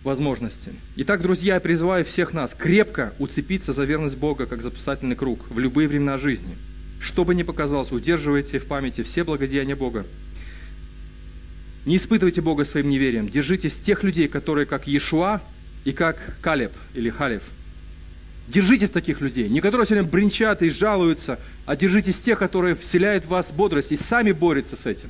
[0.04, 0.72] возможности.
[0.96, 5.40] Итак, друзья, я призываю всех нас крепко уцепиться за верность Бога, как за спасательный круг,
[5.48, 6.56] в любые времена жизни.
[7.00, 10.04] Что бы ни показалось, удерживайте в памяти все благодеяния Бога.
[11.86, 13.28] Не испытывайте Бога своим неверием.
[13.28, 15.40] Держитесь тех людей, которые как Иешуа
[15.84, 17.42] и как Калеб или Халев.
[18.48, 23.28] Держитесь таких людей, не которые сегодня бренчат и жалуются, а держитесь тех, которые вселяют в
[23.28, 25.08] вас бодрость и сами борются с этим.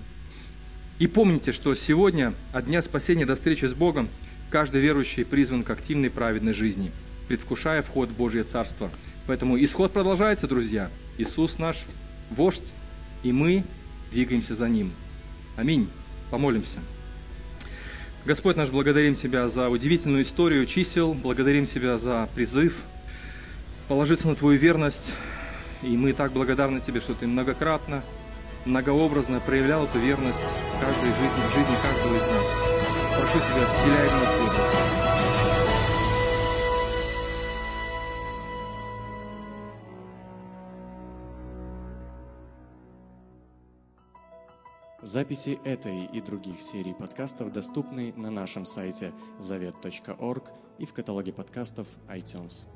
[0.99, 4.09] И помните, что сегодня, от дня спасения до встречи с Богом–
[4.51, 6.91] Каждый верующий призван к активной праведной жизни,
[7.29, 8.91] предвкушая вход в Божье Царство.
[9.27, 10.91] Поэтому исход продолжается, друзья.
[11.19, 11.77] Иисус наш
[12.31, 12.73] вождь,
[13.23, 13.63] и мы
[14.11, 14.93] двигаемся за Ним.
[15.57, 15.87] Аминь.
[16.31, 16.79] Помолимся.
[18.25, 22.75] Господь наш, благодарим Тебя за удивительную историю чисел, благодарим Тебя за призыв
[23.87, 25.13] положиться на Твою верность,
[25.83, 28.03] и мы так благодарны Тебе, что Ты многократно,
[28.69, 32.69] многообразно проявлял эту верность в каждой жизни, в жизни каждого из нас
[33.19, 34.99] прошу Тебя, вселяй в нас бодрость.
[45.03, 51.87] Записи этой и других серий подкастов доступны на нашем сайте завет.орг и в каталоге подкастов
[52.09, 52.69] iTunes.